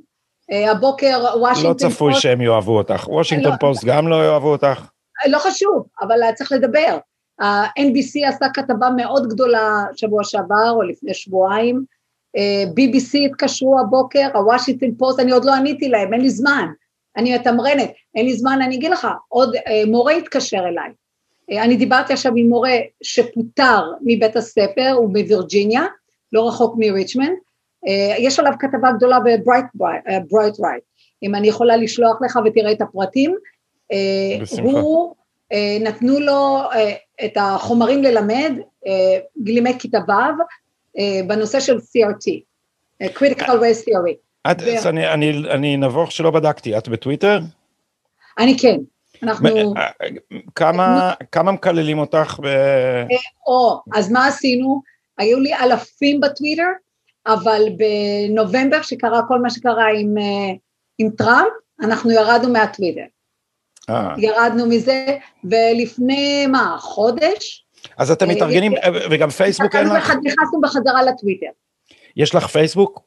[0.72, 3.08] הבוקר לא וושינגטון צפוי פוסט, שהם יאהבו אותך.
[3.08, 3.58] וושינגטון לא.
[3.58, 4.88] פוסט גם לא יאהבו אותך.
[5.28, 6.98] לא חשוב, אבל צריך לדבר.
[7.42, 11.84] ה-NBC עשה כתבה מאוד גדולה שבוע שעבר או לפני שבועיים,
[12.78, 16.68] BBC התקשרו הבוקר, הוושינגטון פוסט, אני עוד לא עניתי להם, אין לי זמן,
[17.18, 20.90] אני מתמרנת, אין לי זמן, אני אגיד לך, עוד אה, מורה התקשר אליי.
[21.52, 25.86] אה, אני דיברתי עכשיו עם מורה שפוטר מבית הספר, הוא בווירג'יניה,
[26.34, 27.38] לא רחוק מריצ'מנד,
[27.88, 30.84] אה, יש עליו כתבה גדולה ב Breitbart,
[31.24, 33.36] אם אני יכולה לשלוח לך ותראה את הפרטים.
[33.92, 34.80] אה, בשמחה.
[34.80, 35.16] הוא,
[35.52, 36.94] אה, נתנו לו אה,
[37.26, 38.54] את החומרים ללמד,
[38.88, 40.46] אה, לימד כיתה ו', אה,
[41.28, 42.32] בנושא של CRT,
[43.02, 44.16] אה, Critical Race Theory.
[44.52, 47.40] את, ו- אז אני- אני אני נבוך שלא בדקתי, את בטוויטר?
[48.40, 48.78] אני כן,
[49.24, 50.08] אנחנו, אה,
[50.56, 52.48] כמה כמה מקללים אותך ב...
[53.48, 54.82] או, אז מה עשינו?
[55.18, 56.64] היו לי אלפים בטוויטר,
[57.28, 60.54] אבל בנובמבר, שקרה כל מה שקרה עם, אה,
[60.98, 61.48] עם טראמפ,
[61.82, 63.02] אנחנו ירדנו מהטוויטר.
[63.90, 65.06] אה, ירדנו מזה,
[65.44, 67.65] ולפני מה, חודש?
[67.98, 68.74] אז אתם אה, מתארגנים,
[69.10, 70.12] וגם פייסבוק אין לך?
[70.24, 71.48] נכנסנו בחזרה לטוויטר.
[72.18, 73.02] יש לך פייסבוק?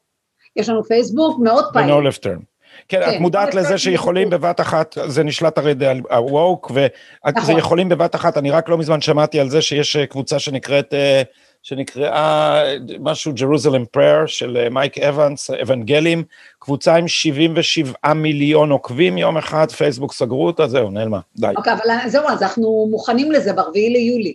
[0.55, 1.87] יש לנו פייסבוק מאוד פעיל.
[1.87, 2.43] ב-No left turn.
[2.87, 4.29] כן, כן, את מודעת no left לזה שיכולים.
[4.29, 6.87] בבת אחת, זה נשלט הרי על ה-woke, וזה
[7.35, 7.57] נכון.
[7.57, 11.21] יכולים בבת אחת, אני רק לא מזמן שמעתי על זה שיש אה, קבוצה שנקראת, אה,
[11.63, 16.23] שנקראה אה, משהו Jerusalem Prayer של אה, מייק אבנס, אבנגלים,
[16.59, 21.47] קבוצה עם 77 מיליון עוקבים יום אחד, פייסבוק סגרו אותה, זהו, נעלמה, די.
[21.57, 24.33] אוקיי, אבל זהו, אז אנחנו מוכנים לזה ברביעי ליולי.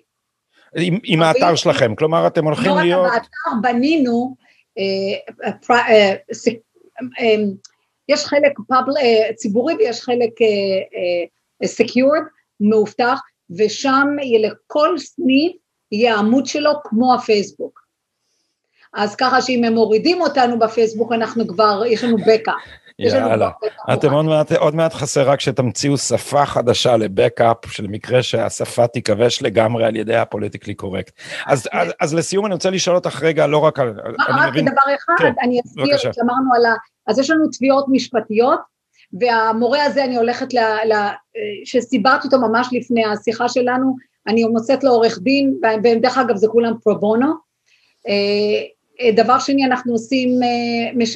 [0.77, 3.07] עם, עם האתר שלכם, כלומר אתם הולכים לא להיות...
[3.07, 4.37] לא רק באתר בנינו,
[4.79, 5.72] אה,
[7.20, 7.37] אה,
[8.09, 8.53] יש חלק
[9.35, 10.31] ציבורי ויש חלק
[11.64, 12.22] secured,
[12.61, 13.20] מאובטח,
[13.59, 14.07] ושם
[14.41, 15.53] לכל סניף
[15.93, 17.85] יהיה עמוד שלו כמו הפייסבוק.
[18.95, 22.55] אז ככה שאם הם מורידים אותנו בפייסבוק אנחנו כבר, יש לנו בקאפ.
[22.99, 23.51] יאללה,
[23.92, 29.42] אתם עוד מעט, עוד מעט חסר רק שתמציאו שפה חדשה לבקאפ, של מקרה שהשפה תיכבש
[29.42, 31.12] לגמרי על ידי הפוליטיקלי קורקט.
[31.47, 33.95] אז, אז, אז לסיום אני רוצה לשאול אותך רגע, לא רק על...
[34.28, 34.64] רק מבין...
[34.64, 36.74] דבר אחד, כן, אני אסביר, שאמרנו על ה...
[37.07, 38.61] אז יש לנו תביעות משפטיות,
[39.20, 40.59] והמורה הזה אני הולכת ל...
[40.59, 40.95] ל
[41.64, 46.72] שסיברתי אותו ממש לפני השיחה שלנו, אני מוצאת לו עורך דין, ודרך אגב זה כולם
[46.84, 47.32] פרו בונו.
[48.09, 50.28] אה, דבר שני, אנחנו עושים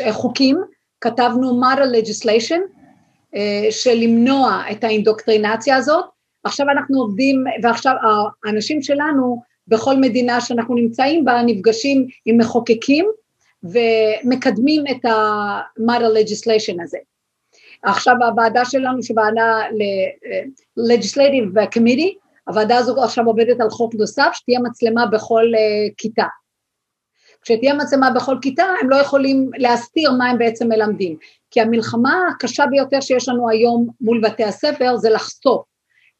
[0.07, 0.57] אה, חוקים,
[1.01, 2.61] כתבנו model legislation
[3.35, 6.05] אה, של למנוע את האינדוקטרינציה הזאת,
[6.45, 7.95] עכשיו אנחנו עובדים, ועכשיו
[8.45, 13.11] האנשים שלנו בכל מדינה שאנחנו נמצאים בה נפגשים עם מחוקקים
[13.65, 16.99] ומקדמים את ה-model legislation הזה.
[17.83, 22.15] עכשיו הוועדה שלנו שוועדה ל-legislative committee,
[22.47, 25.45] הוועדה הזו עכשיו עובדת על חוק נוסף שתהיה מצלמה בכל
[25.97, 26.27] כיתה.
[27.43, 31.17] כשתהיה מצלמה בכל כיתה הם לא יכולים להסתיר מה הם בעצם מלמדים,
[31.51, 35.63] כי המלחמה הקשה ביותר שיש לנו היום מול בתי הספר זה לחשוף,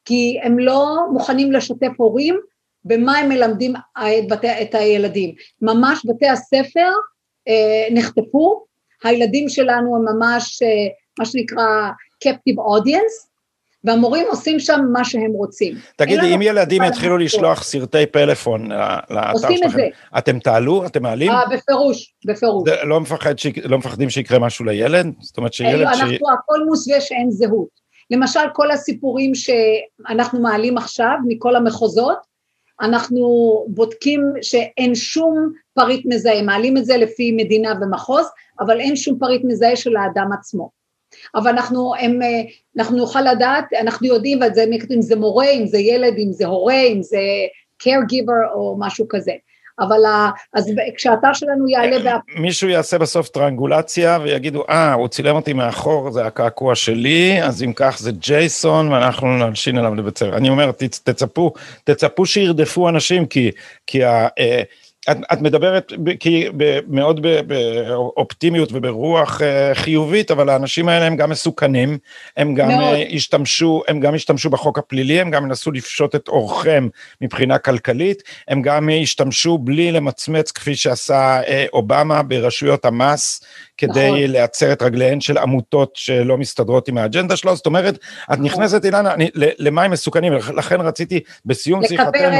[0.05, 2.39] כי הם לא מוכנים לשתף הורים
[2.85, 6.91] במה הם מלמדים את, בתי, את הילדים, ממש בתי הספר
[7.47, 8.65] אה, נחטפו,
[9.03, 10.87] הילדים שלנו הם ממש אה,
[11.19, 11.89] מה שנקרא
[12.27, 13.28] captive audience,
[13.83, 15.75] והמורים עושים שם מה שהם רוצים.
[15.95, 18.71] תגידי, אם ילדים יתחילו לשלוח סרטי פלאפון
[19.09, 20.85] לאתר שלכם, אתם תעלו?
[20.85, 21.31] אתם מעלים?
[21.31, 22.69] אה, בפירוש, בפירוש.
[22.83, 25.07] לא, מפחד, לא מפחדים שיקרה משהו לילד?
[25.19, 25.99] זאת אומרת שילד ש...
[25.99, 27.89] אנחנו, הכל מוסווה שאין זהות.
[28.11, 32.17] למשל, כל הסיפורים שאנחנו מעלים עכשיו מכל המחוזות,
[32.81, 33.25] אנחנו
[33.67, 38.27] בודקים שאין שום פריט מזהה, מעלים את זה לפי מדינה ומחוז,
[38.59, 40.78] אבל אין שום פריט מזהה של האדם עצמו.
[41.35, 42.41] אבל אנחנו, הם, אה,
[42.77, 46.81] אנחנו נוכל לדעת, אנחנו יודעים, וזה, אם זה מורה, אם זה ילד, אם זה הורה,
[46.81, 47.21] אם זה
[47.83, 49.33] caregiver או משהו כזה.
[49.79, 49.99] אבל
[50.53, 51.97] אז כשהאתר שלנו יעלה...
[52.03, 52.17] וה...
[52.35, 57.73] מישהו יעשה בסוף טרנגולציה ויגידו, אה, הוא צילם אותי מאחור, זה הקעקוע שלי, אז אם
[57.75, 60.37] כך זה ג'ייסון ואנחנו נלשין עליו לבית ספר.
[60.37, 60.71] אני אומר,
[61.03, 61.53] תצפו,
[61.83, 63.51] תצפו שירדפו אנשים, כי,
[63.87, 64.27] כי ה...
[64.39, 64.61] אה,
[65.11, 66.47] את, את מדברת כי,
[66.87, 71.97] מאוד באופטימיות וברוח אה, חיובית, אבל האנשים האלה הם גם מסוכנים,
[72.37, 72.93] הם גם מאוד.
[72.95, 76.87] אה, השתמשו, הם גם השתמשו בחוק הפלילי, הם גם ינסו לפשוט את אורכם
[77.21, 83.43] מבחינה כלכלית, הם גם השתמשו בלי למצמץ כפי שעשה אה, אובמה ברשויות המס,
[83.77, 84.19] כדי נכון.
[84.31, 88.45] להצר את רגליהן של עמותות שלא מסתדרות עם האג'נדה שלו, זאת אומרת, את נכון.
[88.45, 92.37] נכנסת אילנה, למה הם מסוכנים, לכן רציתי בסיום שיחתנו.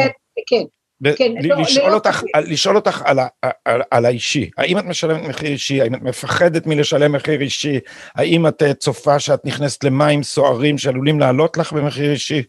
[0.47, 0.78] כן.
[1.03, 2.41] כן, לא, לשאול, לא אותך, לא.
[2.41, 3.19] לשאול אותך על,
[3.65, 7.79] על, על האישי, האם את משלמת מחיר אישי, האם את מפחדת מלשלם מחיר אישי,
[8.15, 12.43] האם את אה, צופה שאת נכנסת למים סוערים שעלולים לעלות לך במחיר אישי?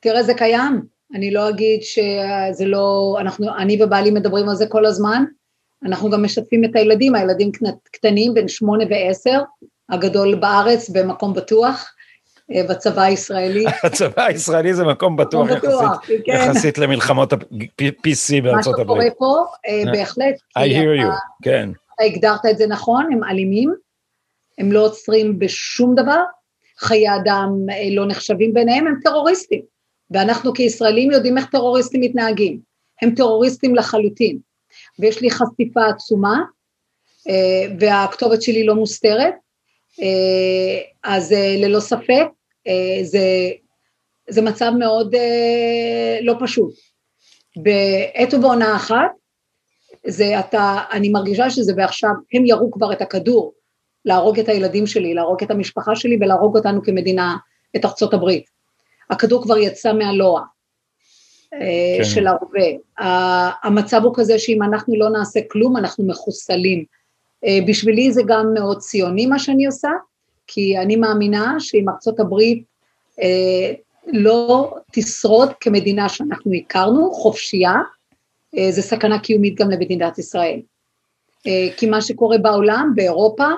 [0.00, 0.82] תראה, זה קיים,
[1.14, 5.24] אני לא אגיד שזה לא, אנחנו, אני ובעלי מדברים על זה כל הזמן,
[5.84, 7.50] אנחנו גם משתפים את הילדים, הילדים
[7.92, 9.40] קטנים בין שמונה ועשר,
[9.88, 11.93] הגדול בארץ במקום בטוח,
[12.50, 13.64] בצבא הישראלי.
[13.84, 16.32] הצבא הישראלי זה מקום בטוח, יחסית, כן.
[16.32, 18.98] יחסית למלחמות ה-PC בארצות הברית.
[18.98, 20.34] מה שקורה פה, אה, אה, בהחלט.
[20.58, 21.70] I hear you, כן.
[21.94, 23.74] אתה הגדרת את זה נכון, הם אלימים,
[24.58, 26.20] הם לא עוצרים בשום דבר,
[26.78, 27.50] חיי אדם
[27.90, 29.62] לא נחשבים ביניהם, הם טרוריסטים.
[30.10, 32.58] ואנחנו כישראלים יודעים איך טרוריסטים מתנהגים.
[33.02, 34.38] הם טרוריסטים לחלוטין.
[34.98, 36.42] ויש לי חשיפה עצומה,
[37.80, 39.38] והכתובת שלי לא מוסתרת, אה,
[41.04, 42.26] אז אה, ללא ספק
[42.66, 43.20] אה, זה,
[44.28, 45.14] זה מצב מאוד
[46.22, 46.74] לא פשוט.
[47.56, 49.10] בעת ובעונה אחת,
[50.06, 53.52] זה אתה, אני מרגישה שזה ועכשיו, הם ירו כבר את הכדור
[54.04, 57.36] להרוג את הילדים שלי, להרוג את המשפחה שלי ולהרוג אותנו כמדינה,
[57.76, 58.44] את ארצות הברית.
[59.10, 60.42] הכדור כבר יצא מהלוע
[61.50, 62.04] כן.
[62.04, 62.68] של ההווה.
[63.62, 66.84] המצב הוא כזה שאם אנחנו לא נעשה כלום, אנחנו מחוסלים.
[67.44, 69.90] אה, בשבילי זה גם מאוד ציוני מה שאני עושה,
[70.46, 72.64] כי אני מאמינה שאם ארצות הברית
[73.22, 73.72] אה,
[74.06, 77.74] לא תשרוד כמדינה שאנחנו הכרנו, חופשייה,
[78.58, 80.60] אה, זה סכנה קיומית גם למדינת ישראל.
[81.76, 83.48] כי מה שקורה בעולם, באירופה,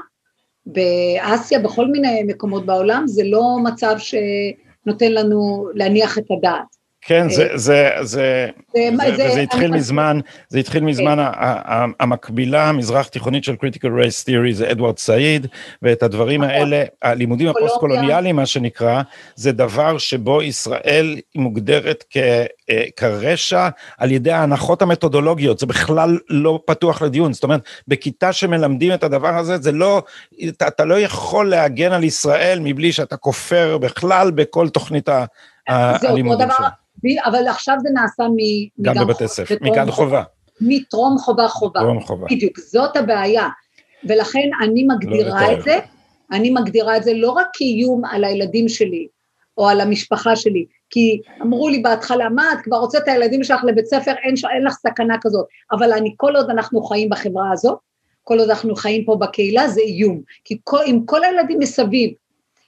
[0.67, 6.76] באסיה, בכל מיני מקומות בעולם, זה לא מצב שנותן לנו להניח את הדעת.
[7.07, 10.87] כן, זה, זה, זה, זה, זה, וזה התחיל מזמן, זה התחיל כן.
[10.87, 11.17] מזמן,
[12.01, 15.47] המקבילה המזרח תיכונית של critical race theory זה אדוארד סעיד,
[15.83, 16.55] ואת הדברים נכון.
[16.55, 19.03] האלה, הלימודים הפוסט-קולוניאליים, מה שנקרא,
[19.35, 22.17] זה דבר שבו ישראל מוגדרת כ,
[22.71, 28.95] אה, כרשע על ידי ההנחות המתודולוגיות, זה בכלל לא פתוח לדיון, זאת אומרת, בכיתה שמלמדים
[28.95, 30.03] את הדבר הזה, זה לא,
[30.49, 35.09] אתה, אתה לא יכול להגן על ישראל מבלי שאתה כופר בכלל בכל תוכנית
[35.69, 36.67] הלימודים שלך.
[37.25, 38.37] אבל עכשיו זה נעשה מ...
[38.83, 40.23] גם בבתי ספר, מגן חובה.
[40.61, 41.81] מטרום חובה חובה.
[41.81, 42.27] טרום חובה.
[42.31, 43.49] בדיוק, זאת הבעיה.
[44.09, 45.79] ולכן אני מגדירה לא את זה,
[46.33, 49.07] אני מגדירה את זה לא רק כאיום על הילדים שלי,
[49.59, 53.65] או על המשפחה שלי, כי אמרו לי בהתחלה, מה, את כבר רוצה את הילדים שלך
[53.65, 57.77] לבית ספר, אין, אין לך סכנה כזאת, אבל אני, כל עוד אנחנו חיים בחברה הזו,
[58.25, 62.11] כל עוד אנחנו חיים פה בקהילה, זה איום, כי כל, אם כל הילדים מסביב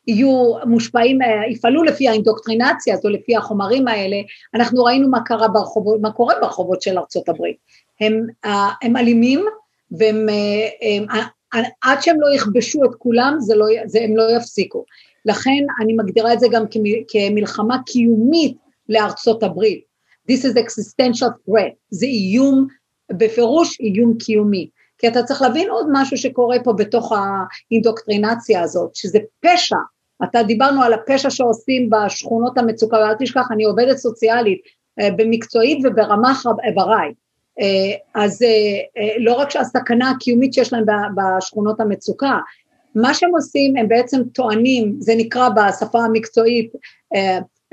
[0.08, 4.16] יהיו מושפעים, אה, יפעלו לפי האינדוקטרינציה הזו, לפי החומרים האלה,
[4.54, 7.56] אנחנו ראינו מה קרה ברחובות, מה קורה ברחובות של ארצות הברית.
[8.00, 9.44] הם, אה, הם אלימים,
[9.90, 10.26] והם,
[10.82, 14.84] הם, אה, עד שהם לא יכבשו את כולם, זה לא, זה, הם לא יפסיקו.
[15.24, 16.64] לכן אני מגדירה את זה גם
[17.08, 18.56] כמלחמה קיומית
[18.88, 19.84] לארצות הברית.
[20.30, 22.66] This is existential threat, זה איום,
[23.12, 24.68] בפירוש איום קיומי.
[24.98, 29.76] כי אתה צריך להבין עוד משהו שקורה פה בתוך האינדוקטרינציה הזאת, שזה פשע
[30.24, 34.60] אתה דיברנו על הפשע שעושים בשכונות המצוקה, ואל תשכח, אני עובדת סוציאלית
[35.00, 37.12] אה, במקצועית וברמה חבריי.
[37.60, 40.84] אה, אז אה, לא רק שהסכנה הקיומית שיש להם
[41.16, 42.38] בשכונות המצוקה,
[42.94, 46.72] מה שהם עושים הם בעצם טוענים, זה נקרא בשפה המקצועית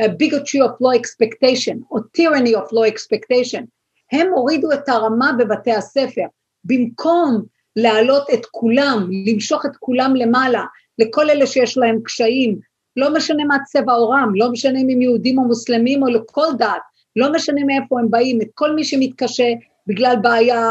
[0.01, 3.63] bigotry of law expectation או tyranny of law expectation,
[4.11, 6.25] הם הורידו את הרמה בבתי הספר,
[6.63, 7.43] במקום
[7.75, 10.63] להעלות את כולם, למשוך את כולם למעלה,
[10.99, 12.59] לכל אלה שיש להם קשיים,
[12.95, 16.81] לא משנה מה צבע עורם, לא משנה אם הם יהודים או מוסלמים או לכל דת,
[17.15, 19.53] לא משנה מאיפה הם באים, את כל מי שמתקשה
[19.87, 20.61] בגלל בעיה,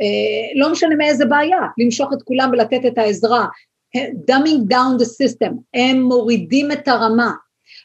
[0.00, 3.46] אה, לא משנה מאיזה בעיה, למשוך את כולם ולתת את העזרה.
[4.30, 7.32] dumbing down the system, הם מורידים את הרמה.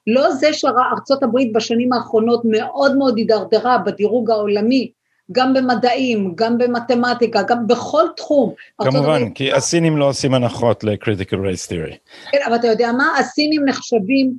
[0.07, 4.91] לא זה שארצות הברית בשנים האחרונות מאוד מאוד הידרדרה בדירוג העולמי,
[5.31, 8.53] גם במדעים, גם במתמטיקה, גם בכל תחום.
[8.81, 9.35] כמובן, הברית...
[9.35, 11.95] כי הסינים לא עושים הנחות ל-critical race theory.
[12.31, 13.17] כן, אבל אתה יודע מה?
[13.19, 14.33] הסינים נחשבים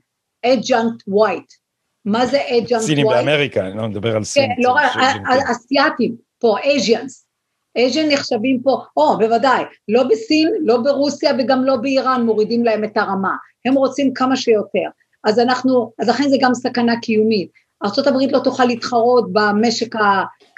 [0.46, 1.54] adjunct white.
[2.04, 2.86] מה זה adjunct white?
[2.86, 4.48] סינים באמריקה, אני לא מדבר על סין.
[4.48, 4.74] כן, לא,
[5.50, 7.30] אסיאתים, פה, Asians.
[7.76, 12.96] אייז'ן נחשבים פה, או, בוודאי, לא בסין, לא ברוסיה וגם לא באיראן מורידים להם את
[12.96, 13.34] הרמה.
[13.64, 14.88] הם רוצים כמה שיותר.
[15.24, 17.50] אז אנחנו, אז לכן זה גם סכנה קיומית.
[17.84, 19.94] ארה"ב לא תוכל להתחרות במשק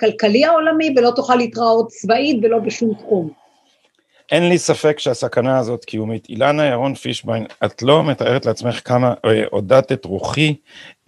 [0.03, 3.41] הכלכלי העולמי ולא תוכל להתראות צבאית ולא בשום תחום.
[4.33, 6.28] אין לי ספק שהסכנה הזאת קיומית.
[6.28, 10.55] אילנה ירון פישביין, את לא מתארת לעצמך כמה אה, עודדת רוחי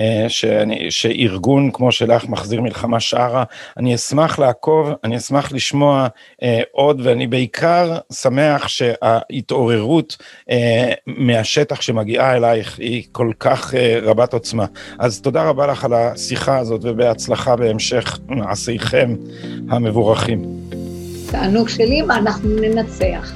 [0.00, 3.44] אה, שאני, שארגון כמו שלך מחזיר מלחמה שרה.
[3.76, 6.06] אני אשמח לעקוב, אני אשמח לשמוע
[6.42, 10.16] אה, עוד, ואני בעיקר שמח שההתעוררות
[11.06, 14.66] מהשטח שמגיעה אלייך היא כל כך רבת עוצמה.
[14.98, 19.14] אז תודה רבה לך על השיחה הזאת ובהצלחה בהמשך מעשיכם
[19.70, 20.73] המבורכים.
[21.34, 23.32] תענוג שלי, ואנחנו ננצח.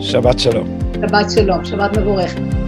[0.00, 0.78] שבת שלום.
[0.94, 2.61] שבת שלום, שבת מבורכת.